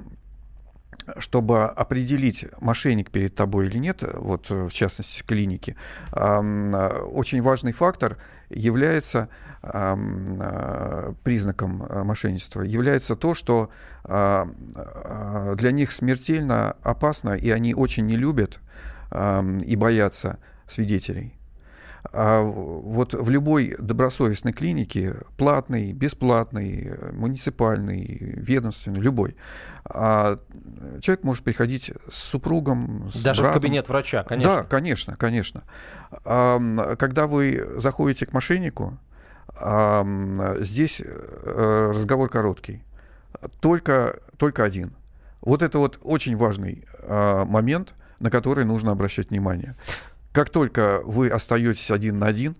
чтобы 1.18 1.64
определить, 1.64 2.46
мошенник 2.60 3.10
перед 3.10 3.34
тобой 3.34 3.66
или 3.66 3.78
нет, 3.78 4.02
вот 4.14 4.50
в 4.50 4.70
частности 4.70 5.22
клиники, 5.22 5.76
очень 6.12 7.42
важный 7.42 7.72
фактор 7.72 8.18
является 8.50 9.28
э, 9.62 11.12
признаком 11.24 11.82
э, 11.82 12.02
мошенничества, 12.04 12.62
является 12.62 13.14
то, 13.16 13.34
что 13.34 13.70
а, 14.04 14.48
а, 14.74 15.54
для 15.56 15.70
них 15.70 15.92
смертельно 15.92 16.76
опасно, 16.82 17.30
и 17.34 17.50
они 17.50 17.74
очень 17.74 18.06
не 18.06 18.16
любят 18.16 18.60
и 19.10 19.76
боятся 19.76 20.38
свидетелей. 20.66 21.37
А 22.12 22.42
вот 22.42 23.14
в 23.14 23.28
любой 23.30 23.76
добросовестной 23.78 24.52
клинике, 24.52 25.16
платной, 25.36 25.92
бесплатной, 25.92 26.94
муниципальной, 27.12 28.18
ведомственной, 28.20 29.00
любой, 29.00 29.36
а, 29.84 30.36
человек 31.00 31.24
может 31.24 31.44
приходить 31.44 31.92
с 32.08 32.14
супругом, 32.14 33.10
с 33.12 33.22
Даже 33.22 33.42
в 33.42 33.44
братом. 33.44 33.62
кабинет 33.62 33.88
врача, 33.88 34.22
конечно. 34.24 34.56
Да, 34.56 34.62
конечно, 34.64 35.16
конечно. 35.16 35.64
Когда 36.24 37.26
вы 37.26 37.66
заходите 37.76 38.26
к 38.26 38.32
мошеннику, 38.32 38.98
здесь 40.60 41.02
э, 41.04 41.90
разговор 41.92 42.28
короткий. 42.30 42.82
Только, 43.60 44.20
только 44.36 44.64
один. 44.64 44.92
Вот 45.40 45.62
это 45.62 45.78
вот 45.78 45.98
очень 46.02 46.36
важный 46.36 46.86
а, 47.02 47.44
момент, 47.44 47.94
на 48.18 48.30
который 48.30 48.64
нужно 48.64 48.92
обращать 48.92 49.30
внимание. 49.30 49.76
Как 50.38 50.50
только 50.50 51.00
вы 51.04 51.30
остаетесь 51.30 51.90
один 51.90 52.20
на 52.20 52.28
один, 52.28 52.54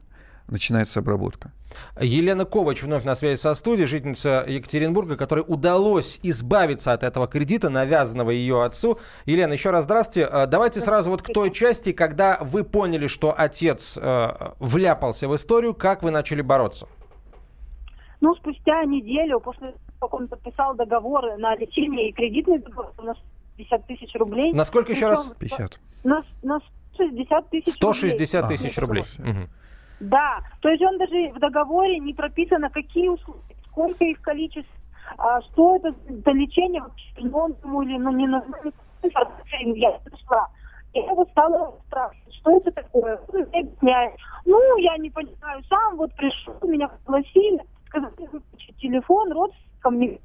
начинается 0.48 0.98
обработка. 0.98 1.52
Елена 2.00 2.44
Ковач 2.44 2.82
вновь 2.82 3.04
на 3.04 3.14
связи 3.14 3.38
со 3.38 3.54
студией, 3.54 3.86
жительница 3.86 4.44
Екатеринбурга, 4.48 5.16
которой 5.16 5.44
удалось 5.46 6.18
избавиться 6.24 6.92
от 6.92 7.04
этого 7.04 7.28
кредита, 7.28 7.70
навязанного 7.70 8.32
ее 8.32 8.64
отцу. 8.64 8.98
Елена, 9.26 9.52
еще 9.52 9.70
раз 9.70 9.84
здравствуйте. 9.84 10.28
Э, 10.28 10.46
Давайте 10.48 10.80
сразу 10.80 11.08
вот 11.08 11.22
к 11.22 11.32
той 11.32 11.52
части, 11.52 11.92
когда 11.92 12.38
вы 12.40 12.64
поняли, 12.64 13.06
что 13.06 13.32
отец 13.38 13.96
э, 13.96 14.28
вляпался 14.58 15.28
в 15.28 15.36
историю, 15.36 15.72
как 15.72 16.02
вы 16.02 16.10
начали 16.10 16.42
бороться? 16.42 16.88
Ну, 18.20 18.34
спустя 18.34 18.84
неделю, 18.86 19.38
после 19.38 19.68
того, 19.68 19.78
как 20.00 20.14
он 20.14 20.26
подписал 20.26 20.74
договор 20.74 21.38
на 21.38 21.54
лечение 21.54 22.08
и 22.08 22.12
кредитный 22.12 22.58
договор 22.58 22.92
на 23.00 23.14
50 23.56 23.86
тысяч 23.86 24.12
рублей. 24.16 24.52
На 24.52 24.64
сколько 24.64 24.90
еще 24.90 25.06
раз? 25.06 25.32
причем 25.38 25.56
50. 25.58 25.80
На, 26.02 26.24
на 26.42 26.60
160 26.98 27.50
тысяч 27.50 27.72
160 27.74 28.42
рублей. 28.42 28.56
тысяч 28.56 28.78
рублей. 28.78 29.04
Мгм. 29.18 29.48
Да, 30.00 30.40
то 30.60 30.68
есть 30.68 30.82
он 30.82 30.98
даже 30.98 31.32
в 31.32 31.38
договоре 31.38 31.98
не 31.98 32.14
прописано, 32.14 32.70
какие 32.70 33.08
услуги, 33.08 33.56
сколько 33.66 34.04
их 34.04 34.20
количество, 34.20 34.72
а, 35.16 35.40
что 35.42 35.76
это 35.76 35.94
за 36.08 36.30
лечение, 36.32 36.82
вообще, 36.82 37.04
ну, 37.18 37.38
он 37.38 37.56
ему 37.64 37.82
или 37.82 37.96
ну, 37.96 38.12
не 38.12 38.24
информация, 39.02 39.60
я 39.74 40.00
нашла. 40.10 40.48
Я 40.94 41.02
его 41.04 41.26
стала 41.32 41.74
спрашивать, 41.86 42.34
что 42.34 42.56
это 42.56 42.70
такое? 42.72 43.20
Он 43.28 43.40
мне 43.40 43.60
объясняет. 43.60 44.14
Ну, 44.44 44.76
я 44.78 44.96
не 44.98 45.10
понимаю, 45.10 45.62
сам 45.68 45.96
вот 45.96 46.14
пришел, 46.14 46.56
меня 46.62 46.88
пригласили, 46.88 47.60
сказали 47.86 48.28
выключить 48.32 48.76
телефон, 48.76 49.32
родственникам 49.32 49.98
не 49.98 50.20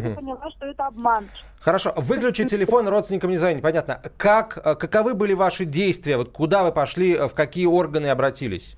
сразу 0.00 0.08
Мгм. 0.08 0.16
поняла, 0.16 0.50
что 0.50 0.66
это 0.66 0.86
обман. 0.86 1.28
Хорошо, 1.60 1.92
выключить 1.96 2.50
телефон 2.50 2.88
родственникам 2.88 3.30
не 3.30 3.36
звонить. 3.36 3.62
Понятно. 3.62 4.00
Как, 4.16 4.58
э, 4.64 4.74
каковы 4.74 5.14
были 5.14 5.32
ваши 5.34 5.64
действия? 5.64 6.16
Вот 6.16 6.30
куда 6.30 6.62
вы 6.64 6.72
пошли, 6.72 7.14
э, 7.14 7.26
в 7.28 7.34
какие 7.34 7.66
органы 7.66 8.08
обратились? 8.08 8.76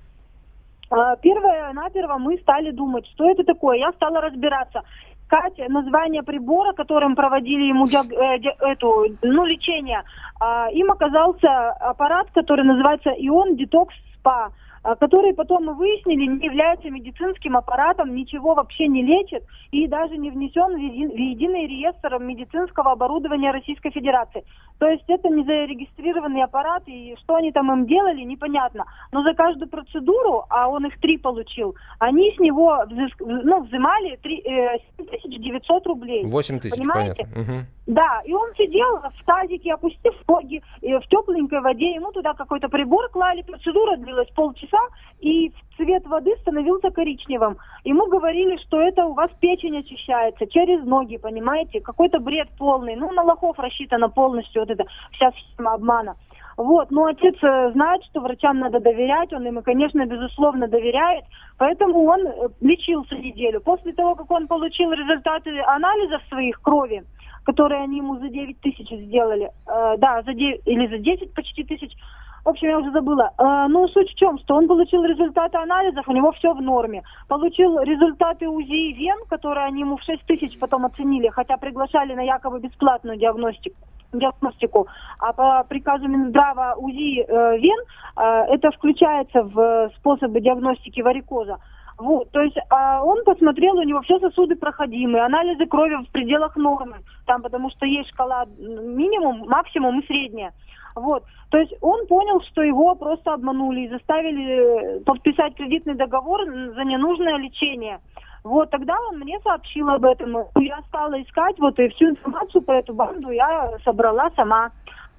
А, 0.89 1.15
Первое, 1.17 1.73
наперво 1.73 2.17
мы 2.17 2.37
стали 2.37 2.71
думать, 2.71 3.05
что 3.07 3.29
это 3.29 3.43
такое. 3.43 3.77
Я 3.77 3.91
стала 3.93 4.21
разбираться. 4.21 4.83
Искать 5.25 5.69
название 5.69 6.23
прибора, 6.23 6.71
которым 6.71 7.13
проводили 7.15 7.63
ему 7.63 7.85
диаг- 7.87 8.13
э, 8.13 8.39
эту, 8.71 9.07
ну, 9.21 9.45
лечение. 9.45 10.03
А, 10.39 10.69
Им 10.71 10.89
оказался 10.89 11.71
аппарат, 11.71 12.27
который 12.33 12.63
называется 12.63 13.09
Ион 13.09 13.57
Детокс 13.57 13.93
Спа, 14.15 14.51
а, 14.87 14.95
который 14.95 15.33
потом 15.33 15.65
мы 15.65 15.73
выяснили, 15.73 16.25
не 16.27 16.45
является 16.45 16.89
медицинским 16.89 17.57
аппаратом, 17.57 18.15
ничего 18.15 18.53
вообще 18.53 18.87
не 18.87 19.03
лечит 19.03 19.43
и 19.71 19.85
даже 19.85 20.15
не 20.15 20.29
внесен 20.31 20.75
в 20.75 20.79
еди- 20.79 21.13
в 21.13 21.17
единый 21.19 21.67
реестр 21.67 22.17
медицинского 22.19 22.93
оборудования 22.93 23.51
Российской 23.51 23.91
Федерации. 23.91 24.45
То 24.79 24.87
есть 24.87 25.03
это 25.09 25.27
не 25.27 25.43
зарегистрированный 25.43 26.41
аппарат, 26.41 26.83
и 26.85 27.15
что 27.21 27.35
они 27.35 27.51
там 27.51 27.69
им 27.73 27.85
делали, 27.85 28.21
непонятно. 28.21 28.85
Но 29.11 29.23
за 29.23 29.33
каждую 29.33 29.67
процедуру, 29.69 30.45
а 30.49 30.69
он 30.69 30.85
их 30.85 30.97
три 31.01 31.17
получил, 31.17 31.75
они 31.99 32.31
с 32.33 32.39
него 32.39 32.77
взыск- 32.87 33.25
ну, 33.43 33.63
взимали 33.63 34.17
три- 34.23 34.41
э, 34.45 34.77
7900 34.97 35.85
рублей. 35.87 36.25
8 36.25 36.59
тысяч, 36.59 36.77
Понимаете? 36.77 37.25
понятно. 37.25 37.41
Мгм. 37.41 37.65
Да, 37.87 38.21
и 38.25 38.33
он 38.33 38.53
сидел 38.55 38.99
в 38.99 39.25
тазике, 39.25 39.73
опустив 39.73 40.13
ноги 40.27 40.61
э, 40.81 40.99
в 40.99 41.07
тепленькой 41.07 41.61
воде. 41.61 41.93
Ему 41.93 42.11
туда 42.11 42.33
какой-то 42.33 42.67
прибор 42.67 43.07
клали, 43.09 43.43
процедура 43.43 43.95
длилась 43.95 44.29
полчаса, 44.35 44.81
и 45.21 45.53
цвет 45.77 46.05
воды 46.05 46.35
становился 46.41 46.91
коричневым. 46.91 47.57
Ему 47.85 48.07
говорили, 48.07 48.57
что 48.57 48.81
это 48.81 49.05
у 49.05 49.13
вас 49.13 49.31
печень 49.39 49.77
очищается 49.77 50.47
через 50.47 50.83
ноги, 50.83 51.15
понимаете? 51.15 51.79
Какой-то 51.79 52.19
бред 52.19 52.49
полный. 52.57 52.97
Ну, 52.97 53.09
на 53.13 53.23
лохов 53.23 53.57
рассчитана 53.57 54.09
полностью 54.09 54.63
вот 54.63 54.69
эта 54.69 54.83
вся 55.13 55.31
система 55.31 55.75
обмана. 55.75 56.17
Вот, 56.57 56.89
но 56.89 57.05
отец 57.05 57.35
э, 57.41 57.71
знает, 57.71 58.03
что 58.05 58.19
врачам 58.19 58.59
надо 58.59 58.79
доверять, 58.79 59.31
он 59.31 59.45
им, 59.45 59.61
конечно, 59.61 60.03
безусловно 60.07 60.67
доверяет, 60.67 61.23
поэтому 61.59 62.03
он 62.03 62.25
э, 62.25 62.49
лечился 62.61 63.15
неделю. 63.15 63.61
После 63.61 63.93
того, 63.93 64.15
как 64.15 64.29
он 64.31 64.47
получил 64.47 64.91
результаты 64.91 65.51
анализов 65.61 66.19
своих 66.29 66.59
крови, 66.59 67.03
которые 67.47 67.81
они 67.83 67.97
ему 67.99 68.17
за 68.19 68.27
9 68.27 68.59
тысяч 68.59 68.89
сделали. 68.89 69.49
Э, 69.67 69.95
да, 69.97 70.21
за 70.23 70.33
9, 70.33 70.61
или 70.65 70.87
за 70.87 70.97
10 70.97 71.33
почти 71.33 71.63
тысяч. 71.63 71.95
В 72.43 72.49
общем, 72.49 72.67
я 72.67 72.77
уже 72.77 72.91
забыла. 72.91 73.31
Э, 73.37 73.67
ну, 73.69 73.87
суть 73.87 74.11
в 74.11 74.15
чем, 74.15 74.37
что 74.39 74.55
он 74.55 74.67
получил 74.67 75.05
результаты 75.05 75.57
анализов, 75.57 76.09
у 76.09 76.11
него 76.11 76.33
все 76.33 76.53
в 76.53 76.61
норме. 76.61 77.03
Получил 77.29 77.79
результаты 77.79 78.49
УЗИ 78.49 78.91
вен, 78.99 79.17
которые 79.29 79.65
они 79.65 79.81
ему 79.81 79.95
в 79.95 80.03
6 80.03 80.25
тысяч 80.25 80.59
потом 80.59 80.85
оценили, 80.85 81.29
хотя 81.29 81.55
приглашали 81.55 82.13
на 82.15 82.23
якобы 82.23 82.59
бесплатную 82.59 83.17
диагностику 83.17 83.77
диагностику, 84.13 84.87
а 85.19 85.33
по 85.33 85.65
приказу 85.67 86.07
Минздрава 86.07 86.75
УЗИ 86.77 87.25
э, 87.27 87.57
вен 87.59 87.79
э, 88.15 88.55
это 88.55 88.71
включается 88.71 89.43
в 89.43 89.91
способы 89.97 90.39
диагностики 90.39 91.01
варикоза. 91.01 91.57
Вот, 91.97 92.29
то 92.31 92.41
есть 92.41 92.57
а 92.69 93.03
он 93.03 93.23
посмотрел, 93.23 93.75
у 93.77 93.83
него 93.83 94.01
все 94.01 94.19
сосуды 94.19 94.55
проходимые, 94.55 95.25
анализы 95.25 95.65
крови 95.65 95.95
в 95.95 96.11
пределах 96.11 96.55
нормы, 96.55 96.97
там, 97.25 97.41
потому 97.41 97.71
что 97.71 97.87
есть 97.87 98.09
шкала 98.09 98.45
минимум, 98.59 99.47
максимум 99.47 99.99
и 99.99 100.05
средняя. 100.05 100.53
Вот, 100.95 101.23
то 101.49 101.57
есть 101.57 101.73
он 101.81 102.05
понял, 102.05 102.41
что 102.41 102.61
его 102.61 102.93
просто 102.93 103.33
обманули 103.33 103.81
и 103.81 103.89
заставили 103.89 104.99
подписать 105.05 105.55
кредитный 105.55 105.95
договор 105.95 106.45
за 106.45 106.83
ненужное 106.83 107.37
лечение. 107.37 107.99
Вот 108.43 108.69
тогда 108.69 108.95
он 109.09 109.17
мне 109.17 109.39
сообщил 109.41 109.89
об 109.89 110.05
этом. 110.05 110.37
Я 110.59 110.81
стала 110.89 111.19
искать 111.21 111.57
вот 111.57 111.79
и 111.79 111.89
всю 111.89 112.09
информацию 112.09 112.61
по 112.61 112.71
эту 112.71 112.93
банду 112.93 113.31
я 113.31 113.71
собрала 113.83 114.29
сама. 114.35 114.71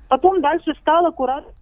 Потом 0.08 0.40
дальше 0.40 0.74
стала 0.80 1.08
аккуратно 1.08 1.52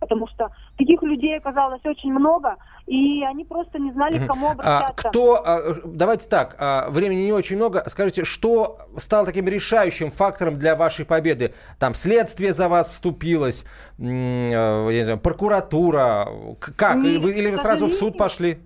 потому 0.00 0.26
что 0.28 0.50
таких 0.76 1.02
людей 1.02 1.36
оказалось 1.36 1.84
очень 1.84 2.12
много, 2.12 2.56
и 2.86 3.22
они 3.24 3.44
просто 3.44 3.78
не 3.78 3.92
знали, 3.92 4.18
к 4.18 4.26
кому 4.26 4.50
обращаться. 4.50 5.08
А, 5.08 5.10
кто, 5.10 5.42
а, 5.44 5.76
давайте 5.84 6.28
так, 6.28 6.56
а, 6.58 6.90
времени 6.90 7.22
не 7.22 7.32
очень 7.32 7.56
много. 7.56 7.82
Скажите, 7.86 8.24
что 8.24 8.78
стало 8.96 9.26
таким 9.26 9.48
решающим 9.48 10.10
фактором 10.10 10.58
для 10.58 10.76
вашей 10.76 11.06
победы? 11.06 11.54
Там 11.78 11.94
следствие 11.94 12.52
за 12.52 12.68
вас 12.68 12.90
вступилось, 12.90 13.64
я 13.98 14.06
не 14.06 15.02
знаю, 15.04 15.18
прокуратура, 15.18 16.28
как? 16.76 16.96
Нет, 16.96 17.24
или 17.24 17.50
вы 17.50 17.56
сразу 17.56 17.86
в 17.86 17.92
суд 17.94 18.18
пошли? 18.18 18.58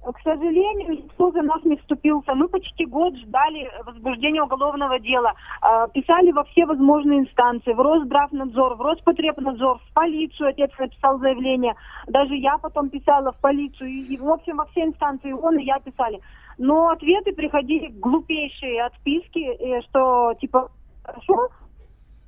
К 0.00 0.20
сожалению, 0.22 0.92
никто 0.92 1.30
за 1.32 1.42
нас 1.42 1.62
не 1.64 1.76
вступился. 1.76 2.34
Мы 2.34 2.48
почти 2.48 2.86
год 2.86 3.16
ждали 3.16 3.68
возбуждения 3.84 4.42
уголовного 4.42 4.98
дела. 5.00 5.34
А, 5.60 5.88
писали 5.88 6.30
во 6.30 6.44
все 6.44 6.66
возможные 6.66 7.20
инстанции. 7.20 7.72
В 7.72 7.80
Росздравнадзор, 7.80 8.76
в 8.76 8.80
Роспотребнадзор, 8.80 9.78
в 9.78 9.94
полицию. 9.94 10.50
Отец 10.50 10.70
написал 10.78 11.18
заявление. 11.18 11.74
Даже 12.06 12.36
я 12.36 12.58
потом 12.58 12.90
писала 12.90 13.32
в 13.32 13.40
полицию. 13.40 13.90
И, 13.90 14.16
в 14.16 14.28
общем, 14.28 14.58
во 14.58 14.66
все 14.66 14.84
инстанции 14.84 15.32
он 15.32 15.58
и 15.58 15.64
я 15.64 15.80
писали. 15.80 16.20
Но 16.58 16.88
ответы 16.88 17.32
приходили 17.32 17.88
глупейшие 17.88 18.84
отписки, 18.84 19.40
э, 19.40 19.82
что 19.82 20.34
типа 20.40 20.70
хорошо, 21.04 21.48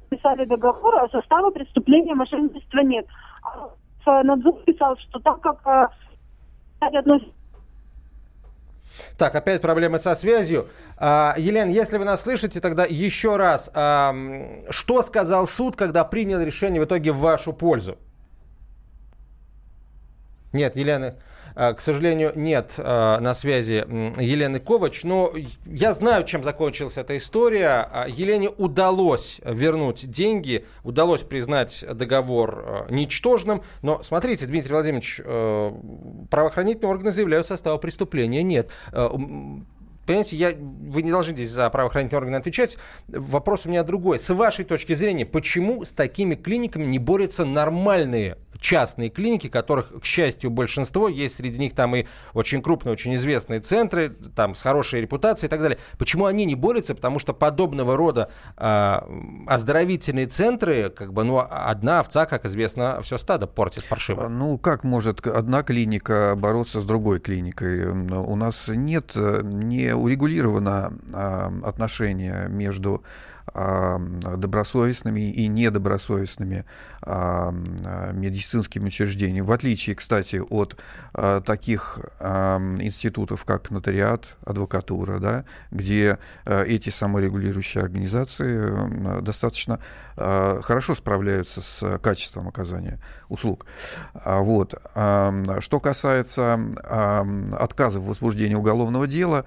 писали 0.08 0.44
договор, 0.44 0.96
а 0.96 1.08
состава 1.08 1.50
преступления 1.50 2.14
мошенничества 2.14 2.80
нет. 2.80 3.06
А 4.06 4.22
надзор 4.24 4.54
писал, 4.64 4.96
что 4.96 5.20
так 5.20 5.40
как 5.40 5.66
э, 5.66 5.88
относится 6.80 7.39
так, 9.16 9.34
опять 9.34 9.60
проблемы 9.60 9.98
со 9.98 10.14
связью. 10.14 10.68
А, 10.96 11.34
Елена, 11.38 11.70
если 11.70 11.98
вы 11.98 12.04
нас 12.04 12.22
слышите, 12.22 12.60
тогда 12.60 12.84
еще 12.84 13.36
раз. 13.36 13.70
А, 13.74 14.14
что 14.70 15.02
сказал 15.02 15.46
суд, 15.46 15.76
когда 15.76 16.04
принял 16.04 16.40
решение 16.40 16.80
в 16.80 16.84
итоге 16.84 17.12
в 17.12 17.18
вашу 17.18 17.52
пользу? 17.52 17.98
Нет, 20.52 20.76
Елена, 20.76 21.14
к 21.60 21.80
сожалению, 21.80 22.32
нет 22.34 22.74
а, 22.78 23.20
на 23.20 23.34
связи 23.34 23.84
Елены 24.18 24.60
Ковач, 24.60 25.04
но 25.04 25.32
я 25.66 25.92
знаю, 25.92 26.24
чем 26.24 26.42
закончилась 26.42 26.96
эта 26.96 27.18
история. 27.18 27.86
А, 27.90 28.06
Елене 28.08 28.48
удалось 28.48 29.40
вернуть 29.44 30.10
деньги, 30.10 30.64
удалось 30.84 31.22
признать 31.22 31.84
договор 31.92 32.86
ничтожным, 32.88 33.62
но 33.82 34.02
смотрите, 34.02 34.46
Дмитрий 34.46 34.72
Владимирович, 34.72 35.20
правоохранительные 36.30 36.90
органы 36.90 37.12
заявляют 37.12 37.46
состава 37.46 37.76
преступления 37.76 38.42
нет 38.42 38.70
Понимаете, 40.10 40.36
я, 40.36 40.52
вы 40.58 41.02
не 41.02 41.10
должны 41.12 41.34
здесь 41.34 41.50
за 41.50 41.70
правоохранительные 41.70 42.18
органы 42.18 42.36
отвечать. 42.36 42.78
Вопрос 43.06 43.66
у 43.66 43.68
меня 43.68 43.84
другой. 43.84 44.18
С 44.18 44.28
вашей 44.34 44.64
точки 44.64 44.92
зрения, 44.94 45.24
почему 45.24 45.84
с 45.84 45.92
такими 45.92 46.34
клиниками 46.34 46.84
не 46.84 46.98
борются 46.98 47.44
нормальные 47.44 48.36
частные 48.58 49.10
клиники, 49.10 49.48
которых, 49.48 50.00
к 50.00 50.04
счастью, 50.04 50.50
большинство, 50.50 51.08
есть 51.08 51.36
среди 51.36 51.58
них 51.58 51.74
там 51.74 51.96
и 51.96 52.06
очень 52.34 52.62
крупные, 52.62 52.92
очень 52.92 53.14
известные 53.14 53.60
центры, 53.60 54.10
там 54.34 54.54
с 54.54 54.62
хорошей 54.62 55.00
репутацией 55.00 55.48
и 55.48 55.50
так 55.50 55.60
далее. 55.60 55.78
Почему 55.98 56.26
они 56.26 56.44
не 56.44 56.54
борются? 56.54 56.94
Потому 56.94 57.18
что 57.18 57.32
подобного 57.32 57.96
рода 57.96 58.30
э, 58.56 59.00
оздоровительные 59.46 60.26
центры, 60.26 60.90
как 60.90 61.12
бы, 61.12 61.24
ну, 61.24 61.38
одна 61.38 62.00
овца, 62.00 62.26
как 62.26 62.44
известно, 62.44 63.00
все 63.02 63.18
стадо 63.18 63.46
портит 63.46 63.84
паршиво. 63.88 64.28
Ну, 64.28 64.58
как 64.58 64.84
может 64.84 65.26
одна 65.26 65.62
клиника 65.62 66.34
бороться 66.36 66.80
с 66.80 66.84
другой 66.84 67.20
клиникой? 67.20 67.86
У 67.86 68.36
нас 68.36 68.68
нет, 68.68 69.12
не 69.14 69.94
урегулировано 69.94 70.92
э, 71.12 71.50
отношения 71.64 72.46
между 72.48 73.02
добросовестными 73.54 75.32
и 75.32 75.46
недобросовестными 75.46 76.64
медицинскими 78.12 78.86
учреждениями. 78.86 79.46
В 79.46 79.52
отличие, 79.52 79.96
кстати, 79.96 80.36
от 80.36 80.76
а, 81.14 81.40
таких 81.40 81.98
институтов, 82.20 83.44
как 83.44 83.70
нотариат, 83.70 84.36
адвокатура, 84.44 85.18
да, 85.18 85.44
где 85.70 86.18
а, 86.44 86.62
эти 86.62 86.90
саморегулирующие 86.90 87.82
организации 87.82 89.20
достаточно 89.20 89.80
а, 90.16 90.60
хорошо 90.62 90.94
справляются 90.94 91.62
с 91.62 91.98
качеством 91.98 92.48
оказания 92.48 93.00
услуг. 93.28 93.66
Вот. 94.24 94.74
Что 94.94 95.80
касается 95.80 96.60
отказа 97.52 98.00
в 98.00 98.06
возбуждении 98.06 98.54
уголовного 98.54 99.06
дела, 99.06 99.44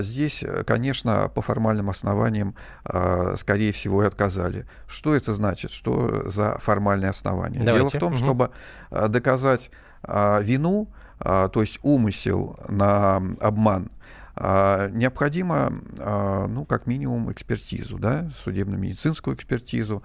здесь, 0.00 0.44
конечно, 0.66 1.30
по 1.34 1.40
формальным 1.40 1.90
основаниям 1.90 2.54
Э, 2.86 3.34
скорее 3.36 3.72
всего, 3.72 4.02
и 4.02 4.06
отказали. 4.06 4.66
Что 4.86 5.14
это 5.14 5.32
значит? 5.32 5.70
Что 5.70 6.28
за 6.28 6.58
формальные 6.58 7.10
основания? 7.10 7.60
Давайте. 7.60 7.78
Дело 7.78 7.88
в 7.88 7.92
том, 7.98 8.12
угу. 8.12 8.18
чтобы 8.18 8.50
э, 8.90 9.08
доказать 9.08 9.70
э, 10.02 10.42
вину, 10.42 10.88
то 11.18 11.60
есть 11.60 11.78
умысел 11.82 12.58
на 12.68 13.22
обман, 13.40 13.88
необходимо, 14.36 15.72
ну, 15.96 16.66
как 16.68 16.86
минимум, 16.88 17.30
экспертизу, 17.30 17.98
да, 17.98 18.28
судебно-медицинскую 18.36 19.36
экспертизу 19.36 20.02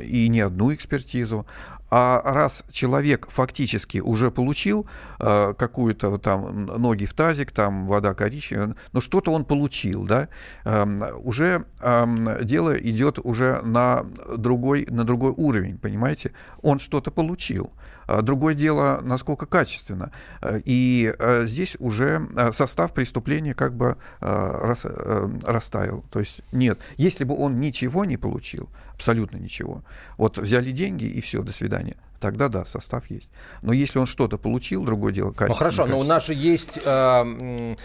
и 0.00 0.28
не 0.28 0.40
одну 0.40 0.72
экспертизу. 0.72 1.44
А 1.90 2.20
раз 2.22 2.64
человек 2.70 3.28
фактически 3.30 3.98
уже 3.98 4.30
получил 4.30 4.86
э, 5.18 5.54
какую-то 5.56 6.18
там 6.18 6.66
ноги 6.66 7.06
в 7.06 7.14
тазик, 7.14 7.50
там 7.52 7.86
вода 7.86 8.14
коричневая, 8.14 8.74
но 8.92 9.00
что-то 9.00 9.32
он 9.32 9.44
получил, 9.44 10.04
да, 10.04 10.28
э, 10.64 10.84
уже 11.22 11.64
э, 11.80 12.44
дело 12.44 12.78
идет 12.78 13.18
уже 13.18 13.62
на 13.62 14.04
другой, 14.36 14.86
на 14.90 15.04
другой 15.04 15.32
уровень, 15.36 15.78
понимаете? 15.78 16.32
Он 16.62 16.78
что-то 16.78 17.10
получил. 17.10 17.72
А 18.08 18.22
другое 18.22 18.54
дело, 18.54 19.00
насколько 19.02 19.44
качественно. 19.46 20.10
Э, 20.40 20.60
и 20.64 21.14
э, 21.16 21.44
здесь 21.44 21.76
уже 21.78 22.26
э, 22.34 22.52
состав 22.52 22.94
преступления 22.94 23.54
как 23.54 23.74
бы 23.74 23.96
рас, 24.20 24.86
растаял. 25.44 26.04
То 26.10 26.18
есть 26.18 26.42
нет, 26.50 26.80
если 26.96 27.24
бы 27.24 27.36
он 27.36 27.60
ничего 27.60 28.04
не 28.04 28.16
получил, 28.16 28.70
абсолютно 28.94 29.36
ничего, 29.36 29.84
вот 30.16 30.38
взяли 30.38 30.70
деньги 30.70 31.04
и 31.04 31.20
все, 31.20 31.42
до 31.42 31.52
свидания, 31.52 31.77
свидания 31.78 32.07
тогда 32.20 32.48
да, 32.48 32.64
состав 32.64 33.10
есть. 33.10 33.30
Но 33.62 33.72
если 33.72 33.98
он 33.98 34.06
что-то 34.06 34.38
получил, 34.38 34.84
другое 34.84 35.12
дело, 35.12 35.32
качество. 35.32 35.48
Ну 35.48 35.54
хорошо, 35.54 35.86
но 35.86 35.98
у 35.98 36.04
нас 36.04 36.26
же 36.26 36.34
есть 36.34 36.78
э, 36.84 37.76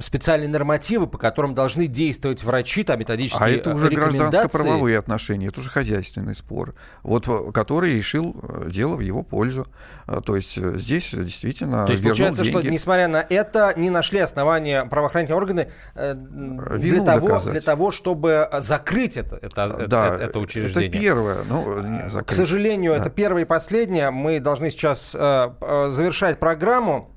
специальные 0.00 0.48
нормативы, 0.48 1.06
по 1.06 1.18
которым 1.18 1.54
должны 1.54 1.86
действовать 1.86 2.42
врачи, 2.44 2.82
там 2.82 2.98
методические 3.00 3.44
А 3.44 3.48
это 3.48 3.74
уже 3.74 3.88
гражданско-правовые 3.88 4.98
отношения, 4.98 5.46
это 5.48 5.60
уже 5.60 5.70
хозяйственный 5.70 6.34
спор, 6.34 6.74
вот, 7.02 7.28
э, 7.28 7.52
который 7.52 7.94
решил 7.94 8.36
э, 8.42 8.68
дело 8.70 8.96
в 8.96 9.00
его 9.00 9.22
пользу. 9.22 9.66
Э, 10.06 10.20
То 10.24 10.36
есть 10.36 10.58
э, 10.58 10.76
здесь 10.76 11.10
действительно 11.12 11.86
То 11.86 11.92
есть 11.92 12.02
получается, 12.02 12.42
деньги. 12.42 12.58
что 12.58 12.70
несмотря 12.70 13.08
на 13.08 13.24
это, 13.28 13.72
не 13.76 13.90
нашли 13.90 14.20
основания 14.20 14.84
правоохранительные 14.84 15.36
органы 15.38 15.68
э, 15.94 16.14
для, 16.14 17.02
того, 17.02 17.28
доказать. 17.28 17.52
для 17.52 17.60
того, 17.62 17.90
чтобы 17.90 18.48
закрыть 18.58 19.16
это, 19.16 19.36
это, 19.40 19.86
Да, 19.88 20.14
это, 20.14 20.24
это 20.24 20.38
учреждение. 20.38 20.88
это 20.88 20.98
первое. 20.98 21.38
Ну, 21.48 21.80
не 21.80 22.02
К 22.04 22.10
закрыть. 22.10 22.36
сожалению, 22.36 22.92
Да. 22.92 23.05
Это 23.06 23.14
первое 23.14 23.42
и 23.42 23.44
последнее. 23.44 24.10
Мы 24.10 24.40
должны 24.40 24.70
сейчас 24.70 25.14
э, 25.14 25.50
э, 25.60 25.88
завершать 25.90 26.38
программу. 26.38 27.10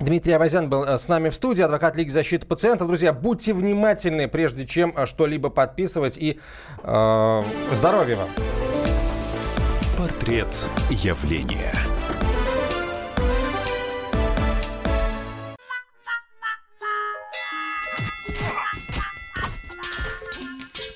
Дмитрий 0.00 0.32
Авазян 0.32 0.68
был 0.68 0.84
э, 0.84 0.96
с 0.96 1.08
нами 1.08 1.28
в 1.28 1.34
студии, 1.34 1.62
адвокат 1.62 1.96
Лиги 1.96 2.08
защиты 2.08 2.46
пациентов. 2.46 2.88
Друзья, 2.88 3.12
будьте 3.12 3.52
внимательны, 3.52 4.28
прежде 4.28 4.66
чем 4.66 4.94
что-либо 5.06 5.50
подписывать. 5.50 6.16
И 6.16 6.40
э, 6.82 7.42
здоровья 7.72 8.16
вам. 8.16 8.28
Портрет 9.98 10.48
явления. 10.90 11.72